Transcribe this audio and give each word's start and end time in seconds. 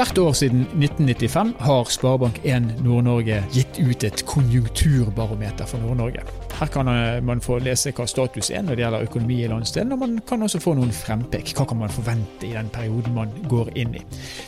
Hvert 0.00 0.18
år 0.18 0.32
siden 0.32 0.60
1995 0.60 1.50
har 1.60 1.84
Sparebank1 1.92 2.68
Nord-Norge 2.80 3.42
gitt 3.52 3.76
ut 3.84 4.04
et 4.08 4.22
konjunkturbarometer 4.24 5.66
for 5.68 5.82
Nord-Norge. 5.82 6.22
Her 6.56 6.70
kan 6.72 6.88
man 7.28 7.42
få 7.44 7.58
lese 7.60 7.92
hva 7.92 8.06
status 8.08 8.48
er 8.48 8.64
når 8.64 8.78
det 8.78 8.84
gjelder 8.86 9.04
økonomi 9.04 9.36
i 9.44 9.50
landsdelen, 9.52 9.92
og 9.92 10.00
man 10.00 10.14
kan 10.24 10.40
også 10.40 10.62
få 10.64 10.72
noen 10.78 10.94
frempek. 10.96 11.52
Hva 11.52 11.66
kan 11.68 11.82
man 11.82 11.92
forvente 11.92 12.48
i 12.48 12.54
den 12.54 12.70
perioden 12.72 13.18
man 13.18 13.34
går 13.50 13.68
inn 13.82 13.98
i. 14.00 14.04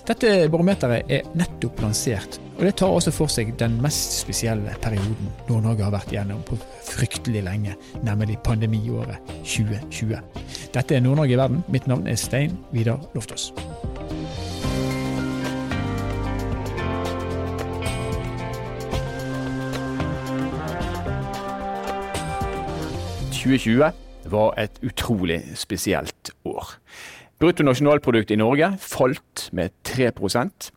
Dette 0.09 0.31
barometeret 0.55 1.13
er 1.13 1.29
nettopp 1.37 1.85
lansert, 1.85 2.41
og 2.57 2.65
det 2.65 2.73
tar 2.81 2.97
også 2.97 3.13
for 3.13 3.35
seg 3.37 3.53
den 3.61 3.77
mest 3.85 4.23
spesielle 4.23 4.73
perioden 4.81 5.37
Nord-Norge 5.51 5.85
har 5.85 5.93
vært 5.99 6.17
gjennom 6.17 6.41
på 6.49 6.57
fryktelig 6.89 7.45
lenge, 7.45 7.77
nemlig 8.09 8.41
pandemiåret 8.41 9.21
2020. 9.45 10.17
Dette 10.73 10.97
er 10.97 11.05
Nord-Norge 11.05 11.37
i 11.37 11.41
verden. 11.45 11.63
Mitt 11.69 11.93
navn 11.93 12.09
er 12.09 12.17
Stein 12.17 12.57
Vidar 12.73 13.05
Loftaas. 13.13 13.51
2020 23.43 24.31
var 24.33 24.55
et 24.63 24.79
utrolig 24.87 25.41
spesielt 25.59 26.31
år. 26.47 26.77
Bruttonasjonalprodukt 27.43 28.31
i 28.31 28.39
Norge 28.39 28.71
falt 28.79 29.49
med 29.53 29.75
3% 29.89 30.71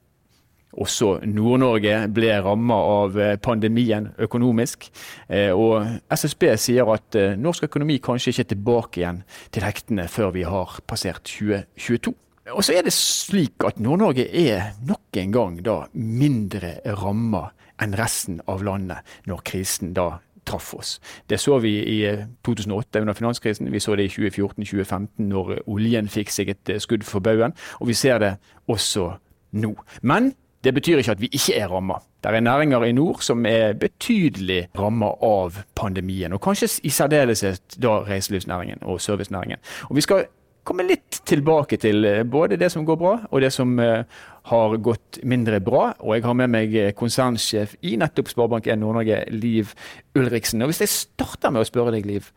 også 0.75 1.19
Nord-Norge 1.23 1.95
ble 2.13 2.33
rammet 2.43 2.89
av 2.95 3.17
eh, 3.21 3.37
pandemien 3.41 4.09
økonomisk. 4.21 4.89
Eh, 5.29 5.51
og 5.55 5.85
SSB 6.11 6.47
sier 6.59 6.91
at 6.91 7.17
eh, 7.19 7.37
norsk 7.39 7.69
økonomi 7.69 7.99
kanskje 8.03 8.33
ikke 8.33 8.45
er 8.45 8.51
tilbake 8.51 9.01
igjen 9.01 9.23
til 9.55 9.65
hektene 9.65 10.07
før 10.11 10.33
vi 10.35 10.45
har 10.47 10.77
passert 10.87 11.23
2022. 11.29 12.13
Og 12.53 12.61
så 12.61 12.75
er 12.77 12.85
det 12.85 12.93
slik 12.93 13.65
at 13.65 13.79
Nord-Norge 13.81 14.27
er 14.27 14.75
nok 14.85 15.17
en 15.21 15.33
gang 15.33 15.57
da 15.65 15.79
mindre 15.95 16.77
ramma 16.99 17.47
enn 17.81 17.95
resten 17.97 18.37
av 18.51 18.61
landet 18.63 19.17
når 19.29 19.41
krisen 19.47 19.95
da 19.95 20.17
traff 20.45 20.73
oss. 20.73 20.99
Det 21.29 21.39
så 21.39 21.59
vi 21.59 21.75
i 21.79 21.99
2008 22.45 22.99
eh, 22.99 23.01
under 23.01 23.13
finanskrisen, 23.13 23.71
vi 23.71 23.79
så 23.79 23.95
det 23.95 24.05
i 24.05 24.13
2014-2015 24.29 25.29
når 25.29 25.57
oljen 25.67 26.09
fikk 26.09 26.33
seg 26.33 26.53
et 26.53 26.73
eh, 26.73 26.81
skudd 26.81 27.05
for 27.07 27.23
baugen, 27.23 27.55
og 27.79 27.87
vi 27.87 27.97
ser 27.97 28.19
det 28.23 28.35
også 28.67 29.11
nå. 29.51 29.75
Men 30.01 30.33
det 30.65 30.73
betyr 30.73 30.97
ikke 30.97 31.11
at 31.11 31.21
vi 31.21 31.29
ikke 31.33 31.57
er 31.59 31.67
ramma. 31.69 31.99
Det 32.23 32.33
er 32.33 32.39
næringer 32.39 32.83
i 32.83 32.91
nord 32.91 33.21
som 33.21 33.45
er 33.45 33.73
betydelig 33.73 34.67
ramma 34.79 35.11
av 35.21 35.59
pandemien, 35.75 36.33
og 36.33 36.41
kanskje 36.41 36.79
i 36.83 36.89
særdeleshet 36.89 37.77
da 37.81 37.99
reiselivsnæringen 38.07 38.81
og 38.81 39.01
servicenæringen. 39.01 39.57
Og 39.89 39.95
Vi 39.95 40.01
skal 40.01 40.25
komme 40.65 40.85
litt 40.87 41.21
tilbake 41.29 41.79
til 41.81 42.05
eh, 42.09 42.23
både 42.27 42.59
det 42.61 42.71
som 42.73 42.85
går 42.87 42.99
bra 42.99 43.13
og 43.29 43.41
det 43.43 43.51
som 43.53 43.77
har 43.77 44.75
gått 44.83 45.21
mindre 45.23 45.61
bra. 45.63 45.87
Og 46.01 46.17
jeg 46.17 46.25
har 46.25 46.37
med 46.37 46.53
meg 46.53 46.75
konsernsjef 46.97 47.77
i 47.85 47.95
nettopp 48.01 48.29
Sparebank1 48.33 48.81
Nord-Norge, 48.81 49.23
Liv 49.33 49.73
Ulriksen. 50.17 50.61
Og 50.61 50.73
hvis 50.73 50.83
jeg 50.85 50.93
starter 50.93 51.53
med 51.53 51.63
å 51.63 51.69
spørre 51.69 51.95
deg, 51.95 52.05
Liv. 52.05 52.29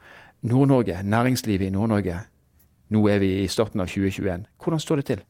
Nord-Norge, 0.47 1.01
næringslivet 1.03 1.67
i 1.67 1.75
Nord-Norge. 1.75 2.21
Nå 2.95 3.03
er 3.11 3.19
vi 3.21 3.33
i 3.43 3.49
starten 3.51 3.83
av 3.83 3.91
2021. 3.91 4.47
Hvordan 4.63 4.81
står 4.81 5.01
det 5.01 5.07
til? 5.11 5.25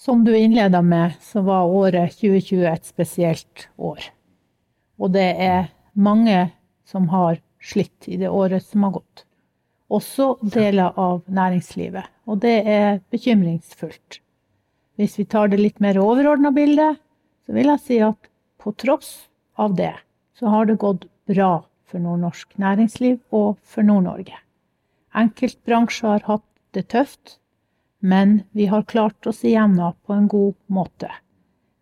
Som 0.00 0.24
du 0.24 0.32
innleda 0.36 0.80
med, 0.82 1.14
så 1.20 1.42
var 1.44 1.68
året 1.68 2.16
2020 2.18 2.66
et 2.72 2.88
spesielt 2.88 3.68
år. 3.78 4.10
Og 4.98 5.12
det 5.12 5.28
er 5.40 5.70
mange 5.94 6.50
som 6.88 7.08
har 7.12 7.40
slitt 7.60 8.08
i 8.08 8.16
det 8.20 8.28
året 8.28 8.64
som 8.64 8.84
har 8.88 8.98
gått. 8.98 9.24
Også 9.90 10.36
deler 10.54 10.94
av 10.98 11.22
næringslivet. 11.26 12.06
Og 12.30 12.40
det 12.44 12.56
er 12.66 13.00
bekymringsfullt. 13.10 14.20
Hvis 15.00 15.16
vi 15.18 15.24
tar 15.24 15.50
det 15.50 15.58
litt 15.58 15.80
mer 15.80 15.98
overordna 15.98 16.52
bildet, 16.54 17.00
så 17.46 17.56
vil 17.56 17.72
jeg 17.72 17.82
si 17.86 17.98
at 18.04 18.30
på 18.60 18.72
tross 18.78 19.30
av 19.58 19.74
det, 19.78 19.94
så 20.36 20.52
har 20.52 20.68
det 20.68 20.78
gått 20.82 21.08
bra 21.30 21.64
for 21.90 22.02
nordnorsk 22.02 22.54
næringsliv 22.60 23.18
og 23.34 23.56
for 23.66 23.82
Nord-Norge. 23.86 24.36
Enkeltbransjer 25.16 26.12
har 26.12 26.26
hatt 26.28 26.46
det 26.76 26.86
tøft, 26.92 27.38
men 28.00 28.42
vi 28.52 28.68
har 28.70 28.86
klart 28.86 29.26
oss 29.26 29.42
igjennom 29.44 29.96
på 30.06 30.14
en 30.14 30.28
god 30.30 30.54
måte. 30.68 31.10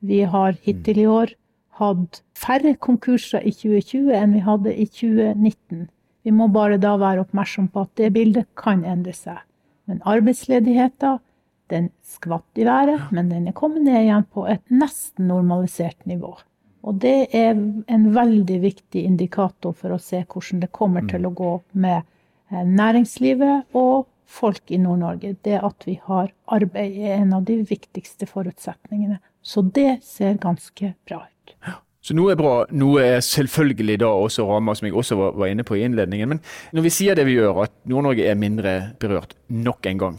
Vi 0.00 0.22
har 0.22 0.56
hittil 0.64 1.02
i 1.02 1.06
år 1.10 1.34
hatt 1.78 2.22
færre 2.38 2.74
konkurser 2.80 3.44
i 3.44 3.52
2020 3.54 4.14
enn 4.16 4.34
vi 4.36 4.42
hadde 4.46 4.74
i 4.74 4.86
2019. 4.86 5.88
Vi 6.26 6.34
må 6.34 6.48
bare 6.52 6.80
da 6.82 6.96
være 7.00 7.24
oppmerksom 7.24 7.70
på 7.72 7.86
at 7.86 7.94
det 8.00 8.12
bildet 8.16 8.48
kan 8.58 8.84
endre 8.84 9.14
seg. 9.16 9.40
Men 9.88 10.02
arbeidsledigheten 10.04 11.20
den 11.68 11.90
skvatt 12.06 12.60
i 12.60 12.64
været, 12.64 13.10
men 13.12 13.28
den 13.28 13.48
er 13.48 13.56
kommet 13.56 13.84
ned 13.84 14.00
igjen 14.00 14.26
på 14.32 14.46
et 14.48 14.62
nesten 14.72 15.28
normalisert 15.28 16.00
nivå. 16.08 16.34
Og 16.88 17.00
det 17.02 17.28
er 17.36 17.52
en 17.52 18.06
veldig 18.14 18.60
viktig 18.62 19.02
indikator 19.04 19.74
for 19.76 19.92
å 19.92 20.00
se 20.00 20.22
hvordan 20.24 20.62
det 20.62 20.70
kommer 20.72 21.04
til 21.10 21.26
å 21.28 21.34
gå 21.36 21.50
med 21.72 21.98
eh, 22.00 22.64
næringslivet 22.64 23.76
og 23.76 24.06
folk 24.28 24.70
i 24.72 24.78
Nord-Norge. 24.80 25.34
Det 25.44 25.58
at 25.58 25.84
vi 25.88 25.98
har 26.06 26.30
arbeid 26.46 26.96
er 27.02 27.18
en 27.18 27.34
av 27.40 27.44
de 27.48 27.58
viktigste 27.68 28.28
forutsetningene. 28.30 29.18
Så 29.42 29.64
det 29.64 30.00
ser 30.06 30.40
ganske 30.40 30.94
bra 31.08 31.24
ut. 31.26 31.56
Så 32.08 32.14
noe 32.16 32.32
er 32.32 32.38
bra, 32.40 32.62
noe 32.72 33.02
er 33.04 33.18
selvfølgelig 33.20 33.98
da 34.00 34.08
også 34.16 34.46
rammer, 34.48 34.78
som 34.78 34.86
jeg 34.88 34.94
også 34.96 35.16
var 35.20 35.50
inne 35.50 35.64
på 35.68 35.76
i 35.76 35.82
innledningen. 35.84 36.30
Men 36.30 36.38
når 36.72 36.86
vi 36.86 36.92
sier 36.94 37.18
det 37.18 37.26
vi 37.28 37.34
gjør, 37.36 37.66
at 37.66 37.74
Nord-Norge 37.90 38.24
er 38.24 38.38
mindre 38.38 38.72
berørt 39.02 39.34
nok 39.52 39.84
en 39.90 40.00
gang, 40.00 40.16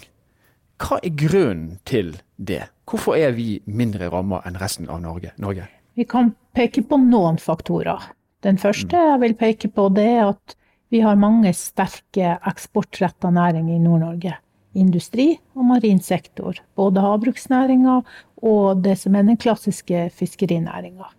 hva 0.78 1.00
er 1.02 1.16
grunnen 1.18 1.80
til 1.90 2.14
det? 2.38 2.68
Hvorfor 2.86 3.18
er 3.18 3.34
vi 3.34 3.58
mindre 3.66 4.12
rammet 4.14 4.46
enn 4.46 4.62
resten 4.62 4.86
av 4.86 5.02
Norge? 5.02 5.34
Norge? 5.42 5.66
Vi 5.98 6.06
kan 6.06 6.30
peke 6.54 6.86
på 6.86 7.02
noen 7.02 7.42
faktorer. 7.42 8.12
Den 8.46 8.62
første 8.62 8.94
mm. 8.94 9.10
jeg 9.10 9.22
vil 9.26 9.38
peke 9.42 9.74
på, 9.74 9.90
det 9.98 10.06
er 10.14 10.24
at 10.30 10.58
vi 10.94 11.02
har 11.02 11.18
mange 11.18 11.56
sterke 11.58 12.38
eksportretta 12.38 13.34
næringer 13.34 13.80
i 13.80 13.82
Nord-Norge. 13.82 14.38
Industri 14.78 15.32
og 15.58 15.66
marin 15.74 16.06
sektor. 16.06 16.62
Både 16.78 17.02
havbruksnæringa 17.02 18.04
og 18.46 18.84
det 18.86 19.00
som 19.02 19.18
er 19.18 19.26
den 19.26 19.42
klassiske 19.42 20.12
fiskerinæringa. 20.14 21.10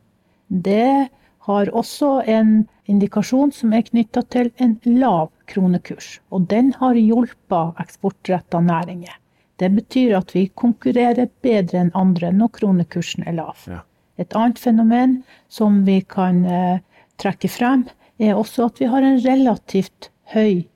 Det 0.51 1.09
har 1.47 1.71
også 1.73 2.21
en 2.29 2.67
indikasjon 2.91 3.53
som 3.55 3.73
er 3.73 3.87
knytta 3.87 4.23
til 4.35 4.51
en 4.61 4.77
lav 4.85 5.31
kronekurs. 5.51 6.19
Og 6.31 6.49
den 6.51 6.73
har 6.81 6.99
hjulpet 6.99 7.81
eksportretta 7.81 8.61
næringer. 8.61 9.15
Det 9.61 9.71
betyr 9.77 10.17
at 10.19 10.35
vi 10.35 10.49
konkurrerer 10.57 11.29
bedre 11.45 11.85
enn 11.85 11.95
andre 11.95 12.33
når 12.33 12.53
kronekursen 12.59 13.27
er 13.29 13.37
lav. 13.39 13.57
Ja. 13.69 13.83
Et 14.21 14.37
annet 14.37 14.61
fenomen 14.61 15.21
som 15.49 15.83
vi 15.87 16.01
kan 16.03 16.45
eh, 16.45 16.81
trekke 17.21 17.49
frem, 17.49 17.87
er 18.21 18.37
også 18.37 18.69
at 18.69 18.81
vi 18.81 18.89
har 18.91 19.05
en 19.05 19.21
relativt 19.25 20.11
høy 20.35 20.67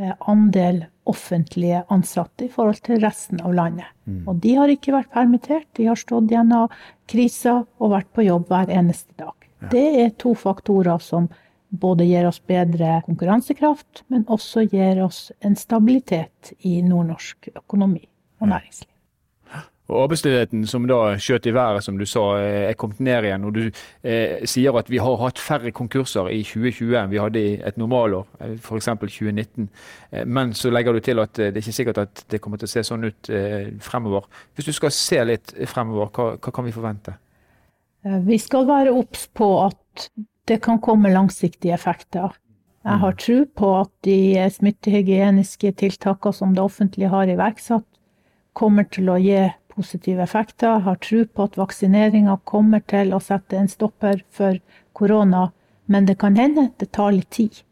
andel 0.00 0.84
offentlige 1.04 1.82
ansatte 1.92 2.46
i 2.46 2.50
forhold 2.52 2.80
til 2.86 3.00
resten 3.02 3.40
av 3.42 3.54
landet. 3.54 3.88
Mm. 4.06 4.22
Og 4.30 4.38
de 4.42 4.54
har 4.58 4.72
ikke 4.72 4.94
vært 4.94 5.12
permittert, 5.14 5.68
de 5.76 5.88
har 5.90 5.98
stått 5.98 6.30
gjennom 6.30 6.72
krisa 7.10 7.62
og 7.78 7.94
vært 7.94 8.10
på 8.14 8.26
jobb 8.26 8.48
hver 8.50 8.70
eneste 8.72 9.12
dag. 9.20 9.34
Ja. 9.62 9.72
Det 9.74 9.86
er 10.04 10.14
to 10.22 10.34
faktorer 10.38 11.02
som 11.02 11.28
både 11.72 12.06
gir 12.06 12.28
oss 12.28 12.40
bedre 12.46 13.00
konkurransekraft, 13.06 14.04
men 14.12 14.24
også 14.28 14.66
gir 14.68 15.02
oss 15.04 15.30
en 15.40 15.56
stabilitet 15.56 16.52
i 16.60 16.80
nordnorsk 16.84 17.52
økonomi 17.56 18.04
og 18.40 18.52
næringsliv. 18.52 18.91
Og 19.92 20.06
Arbeidsledigheten 20.06 20.64
som 20.68 20.86
da 20.88 21.14
skjøt 21.20 21.46
i 21.46 21.54
været, 21.54 21.84
som 21.84 21.98
du 21.98 22.06
sa, 22.08 22.22
eh, 22.40 22.70
er 22.70 22.78
kommet 22.80 23.00
ned 23.00 23.28
igjen. 23.28 23.44
og 23.44 23.52
Du 23.54 23.70
eh, 24.02 24.44
sier 24.48 24.76
at 24.78 24.90
vi 24.90 24.98
har 24.98 25.16
hatt 25.20 25.38
færre 25.38 25.70
konkurser 25.70 26.30
i 26.32 26.42
2020 26.42 26.96
enn 26.96 27.12
vi 27.12 27.20
hadde 27.20 27.40
i 27.40 27.54
et 27.60 27.78
normalår, 27.78 28.26
eh, 28.40 28.56
f.eks. 28.56 28.88
2019. 28.88 29.68
Eh, 30.12 30.24
men 30.24 30.54
så 30.54 30.72
legger 30.72 30.92
du 30.92 31.00
til 31.00 31.20
at 31.20 31.34
det 31.36 31.52
er 31.52 31.62
ikke 31.62 31.78
sikkert 31.78 31.98
at 31.98 32.24
det 32.30 32.40
kommer 32.40 32.58
til 32.58 32.70
å 32.70 32.74
se 32.74 32.84
sånn 32.88 33.04
ut 33.04 33.30
eh, 33.30 33.72
fremover. 33.80 34.26
Hvis 34.54 34.70
du 34.70 34.72
skal 34.72 34.90
se 34.96 35.22
litt 35.24 35.54
fremover, 35.66 36.10
hva, 36.10 36.36
hva 36.38 36.52
kan 36.52 36.64
vi 36.64 36.74
forvente? 36.74 37.16
Vi 38.02 38.38
skal 38.38 38.66
være 38.66 38.90
obs 38.90 39.28
på 39.30 39.48
at 39.62 40.08
det 40.50 40.58
kan 40.64 40.80
komme 40.82 41.12
langsiktige 41.12 41.76
effekter. 41.76 42.32
Jeg 42.82 42.98
har 42.98 43.14
tro 43.14 43.36
på 43.46 43.68
at 43.78 43.90
de 44.02 44.42
smittehygieniske 44.50 45.70
tiltakene 45.78 46.34
som 46.34 46.54
det 46.56 46.64
offentlige 46.64 47.12
har 47.12 47.30
iverksatt, 47.30 47.86
kommer 48.58 48.88
til 48.90 49.08
å 49.08 49.20
gi 49.22 49.38
positive 49.72 50.22
effekter. 50.22 50.82
Har 50.86 51.00
tro 51.02 51.24
på 51.26 51.48
at 51.48 51.58
vaksineringa 51.60 52.38
kommer 52.44 52.84
til 52.92 53.12
å 53.12 53.20
sette 53.20 53.58
en 53.58 53.70
stopper 53.70 54.22
for 54.30 54.60
korona, 54.92 55.50
men 55.86 56.06
det 56.06 56.18
kan 56.22 56.36
hende 56.36 56.70
det 56.78 56.92
tar 56.92 57.12
litt 57.16 57.30
tid. 57.30 57.62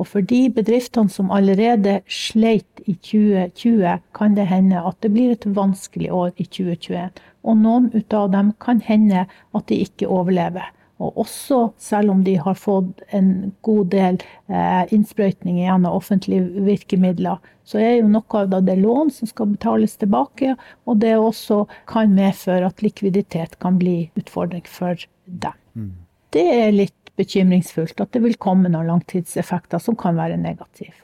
Og 0.00 0.08
for 0.08 0.24
de 0.24 0.46
bedriftene 0.56 1.12
som 1.12 1.32
allerede 1.34 1.98
sleit 2.08 2.80
i 2.88 2.94
2020, 2.96 4.00
kan 4.16 4.36
det 4.36 4.46
hende 4.48 4.80
at 4.80 4.96
det 5.04 5.12
blir 5.12 5.34
et 5.34 5.44
vanskelig 5.44 6.08
år 6.08 6.30
i 6.36 6.46
2021. 6.48 7.20
Og 7.44 7.58
noen 7.60 7.90
av 8.16 8.30
dem 8.32 8.54
kan 8.60 8.80
hende 8.80 9.26
at 9.28 9.66
de 9.68 9.82
ikke 9.84 10.08
overlever. 10.08 10.70
Og 11.00 11.16
også, 11.22 11.70
selv 11.80 12.12
om 12.12 12.24
de 12.26 12.34
har 12.36 12.58
fått 12.60 13.00
en 13.16 13.54
god 13.64 13.88
del 13.94 14.18
eh, 14.52 14.84
innsprøytninger 14.92 15.64
gjennom 15.64 15.96
offentlige 15.96 16.64
virkemidler, 16.66 17.40
så 17.64 17.80
er 17.80 17.94
jo 18.00 18.10
noe 18.12 18.42
av 18.44 18.60
det 18.66 18.76
lån 18.82 19.12
som 19.14 19.30
skal 19.30 19.54
betales 19.54 19.96
tilbake, 20.00 20.56
og 20.84 21.00
det 21.00 21.14
også 21.16 21.62
kan 21.88 22.12
medføre 22.16 22.68
at 22.68 22.84
likviditet 22.84 23.56
kan 23.62 23.80
bli 23.80 24.10
utfordring 24.20 24.66
for 24.68 25.00
dem. 25.24 25.56
Mm. 25.72 25.92
Det 26.36 26.46
er 26.60 26.74
litt 26.76 27.14
bekymringsfullt 27.20 28.00
at 28.02 28.12
det 28.14 28.24
vil 28.24 28.36
komme 28.40 28.70
noen 28.70 28.90
langtidseffekter 28.92 29.80
som 29.82 29.96
kan 29.98 30.18
være 30.20 30.40
negative. 30.40 30.96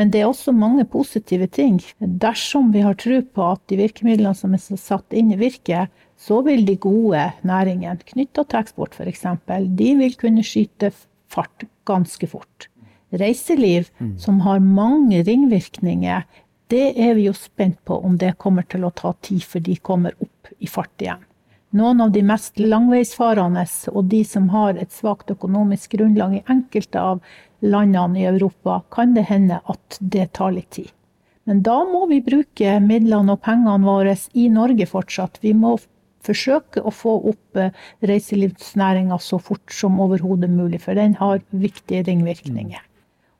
Men 0.00 0.08
det 0.08 0.22
er 0.22 0.30
også 0.30 0.54
mange 0.56 0.86
positive 0.88 1.44
ting. 1.52 1.76
Dersom 2.00 2.70
vi 2.72 2.80
har 2.80 2.96
tro 2.96 3.18
på 3.20 3.48
at 3.52 3.60
de 3.68 3.76
virkemidlene 3.82 4.32
som 4.38 4.54
er 4.56 4.62
satt 4.64 5.12
inn, 5.12 5.34
virker, 5.36 5.90
så 6.16 6.40
vil 6.46 6.64
de 6.64 6.78
gode 6.80 7.26
næringene 7.44 8.00
knytta 8.08 8.46
til 8.48 8.62
eksport 8.62 8.96
f.eks., 8.96 9.26
de 9.76 9.90
vil 10.00 10.16
kunne 10.16 10.44
skyte 10.46 10.88
fart 11.28 11.68
ganske 11.84 12.30
fort. 12.32 12.70
Reiseliv, 13.12 13.90
mm. 13.98 14.14
som 14.22 14.40
har 14.46 14.64
mange 14.64 15.20
ringvirkninger, 15.26 16.24
det 16.72 16.86
er 16.96 17.16
vi 17.18 17.26
jo 17.26 17.34
spent 17.36 17.76
på 17.84 17.98
om 18.00 18.16
det 18.16 18.38
kommer 18.40 18.64
til 18.70 18.86
å 18.86 18.94
ta 18.94 19.12
tid 19.20 19.44
før 19.44 19.66
de 19.66 19.76
kommer 19.84 20.16
opp 20.22 20.54
i 20.62 20.70
fart 20.70 21.02
igjen. 21.02 21.26
Noen 21.76 22.00
av 22.02 22.14
de 22.14 22.22
mest 22.26 22.58
langveisfarende 22.58 23.62
og 23.92 24.08
de 24.10 24.24
som 24.26 24.48
har 24.50 24.78
et 24.80 24.90
svakt 24.94 25.30
økonomisk 25.30 25.92
grunnlag 25.98 26.40
i 26.40 26.44
enkelte 26.50 27.02
av 27.12 27.20
landene 27.60 28.20
i 28.20 28.26
Europa, 28.30 28.80
kan 28.90 29.14
det 29.14 29.28
hende 29.28 29.60
at 29.64 29.98
det 30.00 30.32
tar 30.38 30.54
litt 30.56 30.70
tid. 30.76 30.90
Men 31.48 31.62
da 31.66 31.80
må 31.88 32.04
vi 32.10 32.20
bruke 32.22 32.76
midlene 32.84 33.34
og 33.34 33.42
pengene 33.44 33.86
våre 33.86 34.14
i 34.38 34.48
Norge 34.52 34.86
fortsatt. 34.86 35.40
Vi 35.42 35.54
må 35.56 35.76
forsøke 36.26 36.82
å 36.84 36.92
få 36.92 37.16
opp 37.32 37.58
eh, 37.58 37.72
reiselivsnæringa 38.06 39.18
så 39.24 39.40
fort 39.40 39.72
som 39.72 40.00
overhodet 40.04 40.50
mulig, 40.52 40.82
for 40.84 40.98
den 40.98 41.16
har 41.20 41.40
viktige 41.50 42.04
ringvirkninger. 42.10 42.84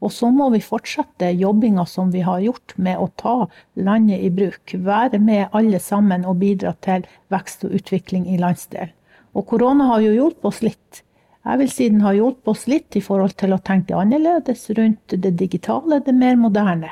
Og 0.01 0.13
så 0.17 0.31
må 0.33 0.47
vi 0.55 0.63
fortsette 0.65 1.29
jobbinga 1.37 1.85
som 1.85 2.09
vi 2.13 2.23
har 2.25 2.41
gjort 2.41 2.73
med 2.81 2.97
å 2.97 3.11
ta 3.21 3.35
landet 3.77 4.25
i 4.25 4.31
bruk. 4.33 4.73
Være 4.73 5.21
med 5.21 5.53
alle 5.57 5.81
sammen 5.81 6.25
og 6.25 6.41
bidra 6.41 6.73
til 6.81 7.05
vekst 7.33 7.67
og 7.69 7.77
utvikling 7.77 8.25
i 8.33 8.41
landsdelen. 8.41 8.95
Og 9.37 9.47
korona 9.47 9.87
har 9.93 10.01
jo 10.03 10.15
hjulpet 10.17 10.49
oss 10.49 10.63
litt. 10.65 11.03
Jeg 11.41 11.61
vil 11.63 11.71
si 11.73 11.87
den 11.89 12.03
har 12.05 12.17
hjulpet 12.19 12.51
oss 12.53 12.67
litt 12.69 12.97
i 12.99 13.03
forhold 13.05 13.33
til 13.41 13.55
å 13.57 13.63
tenke 13.65 13.97
annerledes 13.97 14.67
rundt 14.77 15.15
det 15.25 15.33
digitale, 15.41 16.03
det 16.05 16.13
mer 16.13 16.37
moderne. 16.37 16.91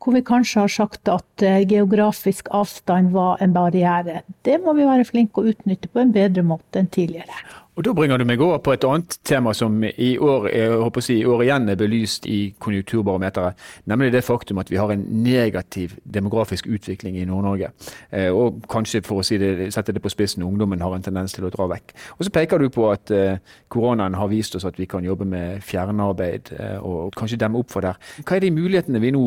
Hvor 0.00 0.16
vi 0.16 0.24
kanskje 0.26 0.64
har 0.64 0.72
sagt 0.72 1.10
at 1.12 1.44
eh, 1.44 1.60
geografisk 1.68 2.48
avstand 2.56 3.12
var 3.14 3.42
en 3.44 3.52
barriere. 3.54 4.22
Det 4.42 4.56
må 4.64 4.74
vi 4.78 4.88
være 4.88 5.06
flinke 5.06 5.42
å 5.42 5.52
utnytte 5.52 5.90
på 5.92 6.02
en 6.02 6.14
bedre 6.14 6.42
måte 6.46 6.80
enn 6.80 6.88
tidligere. 6.90 7.36
Og 7.80 7.84
Da 7.84 7.92
bringer 7.96 8.18
du 8.20 8.26
meg 8.28 8.42
over 8.44 8.58
på 8.60 8.74
et 8.74 8.84
annet 8.84 9.14
tema 9.24 9.54
som 9.56 9.78
i 9.88 10.10
år, 10.20 10.98
si, 11.00 11.14
år 11.24 11.46
igjen 11.46 11.68
er 11.72 11.78
belyst 11.80 12.26
i 12.28 12.52
konjunkturbarometeret, 12.60 13.56
nemlig 13.88 14.10
det 14.12 14.20
faktum 14.26 14.58
at 14.60 14.68
vi 14.68 14.76
har 14.76 14.90
en 14.92 15.06
negativ 15.24 15.94
demografisk 16.04 16.66
utvikling 16.68 17.16
i 17.16 17.24
Nord-Norge. 17.24 17.70
Eh, 18.12 18.28
og 18.28 18.58
kanskje, 18.68 19.00
for 19.06 19.22
å 19.22 19.24
si 19.24 19.38
det, 19.40 19.70
sette 19.72 19.94
det 19.96 20.02
på 20.04 20.12
spissen, 20.12 20.44
ungdommen 20.44 20.84
har 20.84 20.92
en 20.92 21.06
tendens 21.06 21.32
til 21.32 21.46
å 21.48 21.52
dra 21.54 21.70
vekk. 21.72 21.94
Og 22.18 22.28
Så 22.28 22.34
peker 22.34 22.60
du 22.60 22.68
på 22.68 22.90
at 22.92 23.14
eh, 23.16 23.40
koronaen 23.72 24.18
har 24.20 24.28
vist 24.28 24.60
oss 24.60 24.68
at 24.68 24.76
vi 24.76 24.84
kan 24.84 25.04
jobbe 25.04 25.24
med 25.24 25.64
fjernarbeid 25.64 26.52
eh, 26.58 26.76
og 26.84 27.16
kanskje 27.16 27.40
demme 27.40 27.64
opp 27.64 27.72
for 27.72 27.80
der. 27.80 27.96
Hva 28.20 28.36
er 28.36 28.44
de 28.44 28.52
mulighetene 28.60 29.00
vi 29.00 29.14
nå 29.16 29.24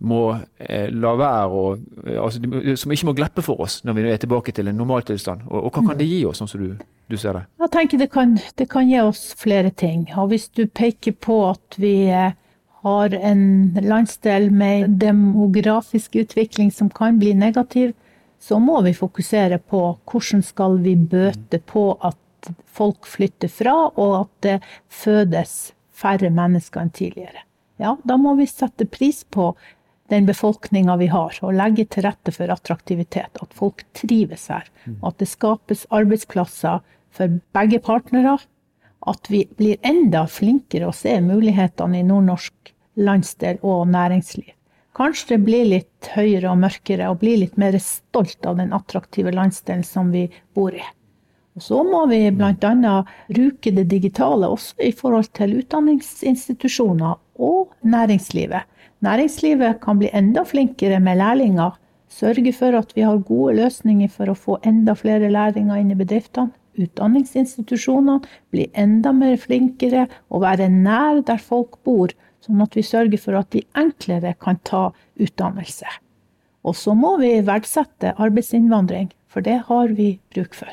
må 0.00 0.22
la 0.60 1.10
være, 1.20 1.46
og, 1.52 1.82
altså, 2.08 2.40
som 2.80 2.92
ikke 2.94 3.08
må 3.10 3.12
glippe 3.18 3.42
for 3.44 3.60
oss 3.60 3.82
når 3.84 3.98
vi 3.98 4.04
er 4.08 4.22
tilbake 4.22 4.54
til 4.56 4.70
en 4.70 4.78
normaltilstand? 4.80 5.42
Og, 5.50 5.66
og 5.66 5.74
hva 5.74 5.82
kan 5.90 5.98
det 5.98 6.08
gi 6.08 6.22
oss, 6.28 6.40
sånn 6.40 6.48
som 6.48 6.62
du 6.62 6.72
du 7.10 7.18
ser 7.18 7.34
det? 7.34 7.46
Jeg 7.60 7.72
tenker 7.74 8.00
det 8.00 8.10
kan, 8.12 8.36
det 8.56 8.68
kan 8.70 8.88
gi 8.88 9.00
oss 9.02 9.30
flere 9.38 9.72
ting. 9.74 10.06
Og 10.18 10.30
hvis 10.32 10.48
du 10.54 10.66
peker 10.66 11.16
på 11.18 11.40
at 11.50 11.78
vi 11.82 11.94
eh, 12.06 12.36
har 12.84 13.16
en 13.16 13.42
landsdel 13.82 14.48
med 14.54 14.96
demografisk 15.02 16.16
utvikling 16.22 16.70
som 16.74 16.90
kan 16.94 17.18
bli 17.20 17.34
negativ, 17.36 17.92
så 18.40 18.60
må 18.62 18.80
vi 18.86 18.96
fokusere 18.96 19.58
på 19.58 19.82
hvordan 20.08 20.44
skal 20.46 20.78
vi 20.84 20.94
bøte 20.96 21.60
på 21.60 21.92
at 22.06 22.16
folk 22.64 23.04
flytter 23.10 23.50
fra, 23.52 23.74
og 24.00 24.14
at 24.22 24.30
det 24.46 24.56
fødes 24.88 25.74
færre 25.92 26.30
mennesker 26.32 26.80
enn 26.80 26.94
tidligere. 26.96 27.44
Ja, 27.80 27.96
da 28.04 28.16
må 28.20 28.32
vi 28.38 28.46
sette 28.48 28.86
pris 28.88 29.22
på 29.28 29.50
den 30.10 30.26
befolkninga 30.26 30.96
vi 31.00 31.08
har, 31.12 31.36
og 31.42 31.56
legge 31.56 31.86
til 31.86 32.04
rette 32.06 32.34
for 32.34 32.50
attraktivitet. 32.52 33.40
At 33.42 33.54
folk 33.56 33.84
trives 33.96 34.48
her. 34.52 34.66
Og 35.00 35.12
At 35.12 35.22
det 35.22 35.30
skapes 35.30 35.86
arbeidsplasser 35.90 36.80
for 37.10 37.40
begge 37.56 37.80
partnere. 37.80 38.38
At 39.08 39.30
vi 39.32 39.46
blir 39.56 39.80
enda 39.86 40.26
flinkere 40.28 40.90
å 40.90 40.96
se 40.96 41.14
mulighetene 41.24 42.02
i 42.02 42.06
nordnorsk 42.06 42.74
landsdel 43.00 43.62
og 43.62 43.86
næringsliv. 43.88 44.52
Kanskje 44.98 45.36
det 45.36 45.44
blir 45.46 45.68
litt 45.68 46.08
høyere 46.12 46.50
og 46.50 46.58
mørkere, 46.60 47.08
og 47.08 47.20
blir 47.22 47.38
litt 47.40 47.56
mer 47.60 47.78
stolt 47.80 48.44
av 48.46 48.58
den 48.58 48.74
attraktive 48.76 49.32
landsdelen 49.32 49.86
som 49.86 50.10
vi 50.12 50.26
bor 50.54 50.74
i. 50.74 50.82
Og 51.56 51.64
så 51.64 51.80
må 51.86 52.04
vi 52.10 52.22
bl.a. 52.34 52.96
bruke 53.30 53.72
det 53.74 53.86
digitale 53.90 54.50
også 54.50 54.82
i 54.86 54.92
forhold 54.96 55.30
til 55.36 55.56
utdanningsinstitusjoner 55.62 57.16
og 57.42 57.72
næringslivet. 57.82 58.66
Næringslivet 59.04 59.80
kan 59.80 59.98
bli 60.00 60.10
enda 60.12 60.44
flinkere 60.44 61.00
med 61.00 61.20
lærlinger. 61.20 61.76
Sørge 62.10 62.52
for 62.52 62.74
at 62.76 62.92
vi 62.96 63.04
har 63.06 63.22
gode 63.24 63.54
løsninger 63.56 64.10
for 64.10 64.28
å 64.28 64.36
få 64.36 64.58
enda 64.66 64.96
flere 64.98 65.30
lærlinger 65.30 65.78
inn 65.80 65.94
i 65.94 65.98
bedriftene 65.98 66.50
utdanningsinstitusjonene 66.78 68.20
blir 68.52 68.70
enda 68.78 69.12
mer 69.16 69.36
flinkere 69.40 70.06
og 70.30 70.44
være 70.44 70.68
nær 70.72 71.22
der 71.26 71.40
folk 71.42 71.80
bor, 71.86 72.12
sånn 72.44 72.62
at 72.64 72.76
vi 72.76 72.84
sørger 72.86 73.20
for 73.20 73.38
at 73.40 73.50
de 73.54 73.64
enklere 73.78 74.34
kan 74.40 74.60
ta 74.68 74.88
utdannelse. 75.20 75.88
Og 76.64 76.76
så 76.76 76.94
må 76.96 77.16
vi 77.20 77.38
verdsette 77.44 78.14
arbeidsinnvandring, 78.20 79.10
for 79.30 79.44
det 79.44 79.62
har 79.68 79.94
vi 79.96 80.12
bruk 80.34 80.56
for. 80.56 80.72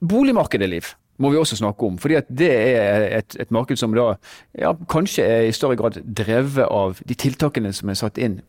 Boligmarkedet, 0.00 0.68
Liv, 0.70 0.94
må 1.18 1.32
vi 1.32 1.40
også 1.40 1.58
snakke 1.58 1.86
om. 1.86 1.98
fordi 1.98 2.20
Det 2.28 2.50
er 2.50 3.18
et, 3.18 3.36
et 3.40 3.50
marked 3.50 3.78
som 3.78 3.94
da 3.94 4.14
ja, 4.58 4.72
kanskje 4.90 5.24
er 5.26 5.48
i 5.48 5.52
større 5.52 5.76
grad 5.76 5.98
drevet 6.04 6.66
av 6.66 7.02
de 7.04 7.14
tiltakene 7.18 7.72
som 7.74 7.90
er 7.90 7.98
satt 7.98 8.18
inn 8.22 8.40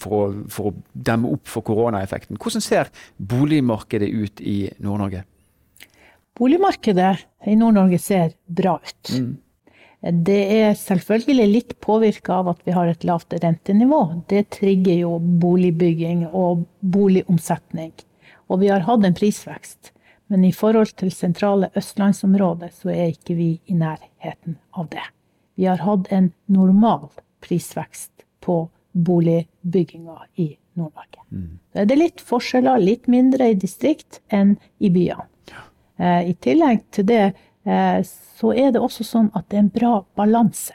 for 0.00 0.16
å, 0.16 0.32
for 0.48 0.70
å 0.70 0.74
demme 0.92 1.30
opp 1.34 1.48
for 1.48 1.66
koronaeffekten. 1.66 2.40
Hvordan 2.40 2.64
ser 2.64 2.92
boligmarkedet 3.18 4.08
ut 4.08 4.40
i 4.40 4.58
Nord-Norge? 4.78 5.24
Boligmarkedet 6.34 7.16
i 7.46 7.56
Nord-Norge 7.60 8.00
ser 8.02 8.34
bra 8.46 8.78
ut. 8.82 9.14
Mm. 9.14 9.34
Det 10.04 10.40
er 10.52 10.74
selvfølgelig 10.76 11.44
litt 11.48 11.76
påvirka 11.80 12.40
av 12.42 12.50
at 12.52 12.64
vi 12.66 12.74
har 12.76 12.90
et 12.90 13.04
lavt 13.08 13.32
rentenivå. 13.40 14.00
Det 14.28 14.50
trigger 14.52 14.98
jo 14.98 15.14
boligbygging 15.40 16.26
og 16.28 16.66
boligomsetning. 16.80 17.94
Og 18.52 18.60
vi 18.60 18.68
har 18.68 18.84
hatt 18.84 19.06
en 19.06 19.16
prisvekst. 19.16 19.93
Men 20.32 20.44
i 20.44 20.52
forhold 20.52 20.94
til 20.96 21.12
sentrale 21.12 21.68
østlandsområdet, 21.76 22.72
så 22.72 22.90
er 22.94 23.12
ikke 23.12 23.36
vi 23.38 23.50
i 23.66 23.76
nærheten 23.76 24.58
av 24.72 24.88
det. 24.92 25.04
Vi 25.54 25.68
har 25.68 25.82
hatt 25.84 26.08
en 26.12 26.32
normal 26.50 27.10
prisvekst 27.44 28.24
på 28.44 28.64
boligbygginga 28.92 30.16
i 30.40 30.54
Nord-Norge. 30.74 31.20
Mm. 31.30 31.58
Så 31.72 31.82
er 31.82 31.90
det 31.90 31.98
litt 31.98 32.22
forskjeller, 32.24 32.82
litt 32.82 33.08
mindre 33.10 33.50
i 33.52 33.58
distrikt 33.58 34.20
enn 34.32 34.56
i 34.78 34.90
byene. 34.94 35.28
Eh, 35.98 36.30
I 36.30 36.34
tillegg 36.42 36.82
til 36.94 37.06
det 37.10 37.22
eh, 37.26 38.00
så 38.04 38.52
er 38.54 38.74
det 38.74 38.82
også 38.82 39.06
sånn 39.06 39.30
at 39.34 39.46
det 39.50 39.58
er 39.58 39.64
en 39.66 39.72
bra 39.74 39.94
balanse. 40.18 40.74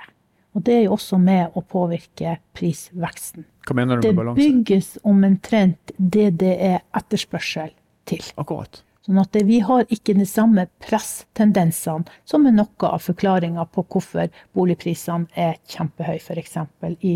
Og 0.58 0.64
det 0.66 0.76
er 0.76 0.86
jo 0.88 0.96
også 0.96 1.20
med 1.22 1.56
å 1.56 1.64
påvirke 1.64 2.38
prisveksten. 2.58 3.46
Hva 3.68 3.76
mener 3.78 4.00
du 4.00 4.10
med 4.10 4.22
balanse? 4.22 4.40
Det 4.40 4.48
bygges 4.48 4.92
omtrent 5.08 5.94
det 5.98 6.30
det 6.42 6.56
er 6.72 6.80
etterspørsel 6.98 7.74
til. 8.10 8.24
Akkurat. 8.40 8.82
Sånn 9.10 9.24
at 9.24 9.38
vi 9.42 9.58
har 9.66 9.88
ikke 9.90 10.14
de 10.14 10.26
samme 10.30 10.68
presstendensene 10.86 12.06
som 12.30 12.44
er 12.46 12.54
noe 12.54 12.90
av 12.94 13.02
forklaringa 13.02 13.64
på 13.74 13.82
hvorfor 13.90 14.28
boligprisene 14.54 15.26
er 15.34 15.56
kjempehøye, 15.66 16.22
f.eks. 16.22 16.60
i 17.02 17.16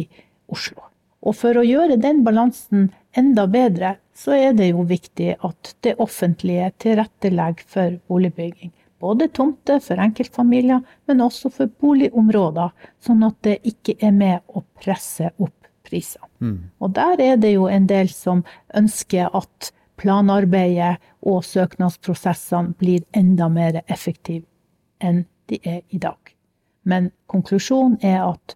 Oslo. 0.49 0.87
Og 1.21 1.37
for 1.37 1.59
å 1.59 1.61
gjøre 1.61 1.99
den 2.01 2.23
balansen 2.25 2.87
enda 3.13 3.45
bedre, 3.45 3.99
så 4.17 4.33
er 4.33 4.57
det 4.57 4.71
jo 4.71 4.87
viktig 4.89 5.35
at 5.45 5.75
det 5.85 5.93
offentlige 6.01 6.71
tilrettelegger 6.81 7.69
for 7.75 7.99
boligbygging. 8.09 8.73
Både 8.97 9.29
tomter 9.29 9.77
for 9.85 10.01
enkeltfamilier, 10.01 10.81
men 11.05 11.21
også 11.21 11.53
for 11.53 11.69
boligområder, 11.69 12.73
sånn 13.05 13.21
at 13.29 13.37
det 13.45 13.59
ikke 13.69 13.99
er 14.01 14.17
med 14.17 14.41
å 14.49 14.65
presse 14.81 15.29
opp 15.37 15.69
prisene. 15.85 16.25
Mm. 16.41 16.59
Og 16.81 16.97
der 16.97 17.21
er 17.21 17.37
det 17.37 17.53
jo 17.53 17.69
en 17.69 17.85
del 17.85 18.09
som 18.09 18.41
ønsker 18.73 19.29
at 19.29 19.69
planarbeidet 19.99 20.97
og 21.29 21.43
søknadsprosessene 21.45 22.73
blir 22.79 23.03
enda 23.15 23.49
mer 23.51 23.81
effektive 23.87 24.45
enn 25.03 25.25
de 25.51 25.59
er 25.63 25.81
i 25.89 25.99
dag. 25.99 26.33
Men 26.87 27.11
konklusjonen 27.31 27.99
er 28.03 28.21
at 28.25 28.55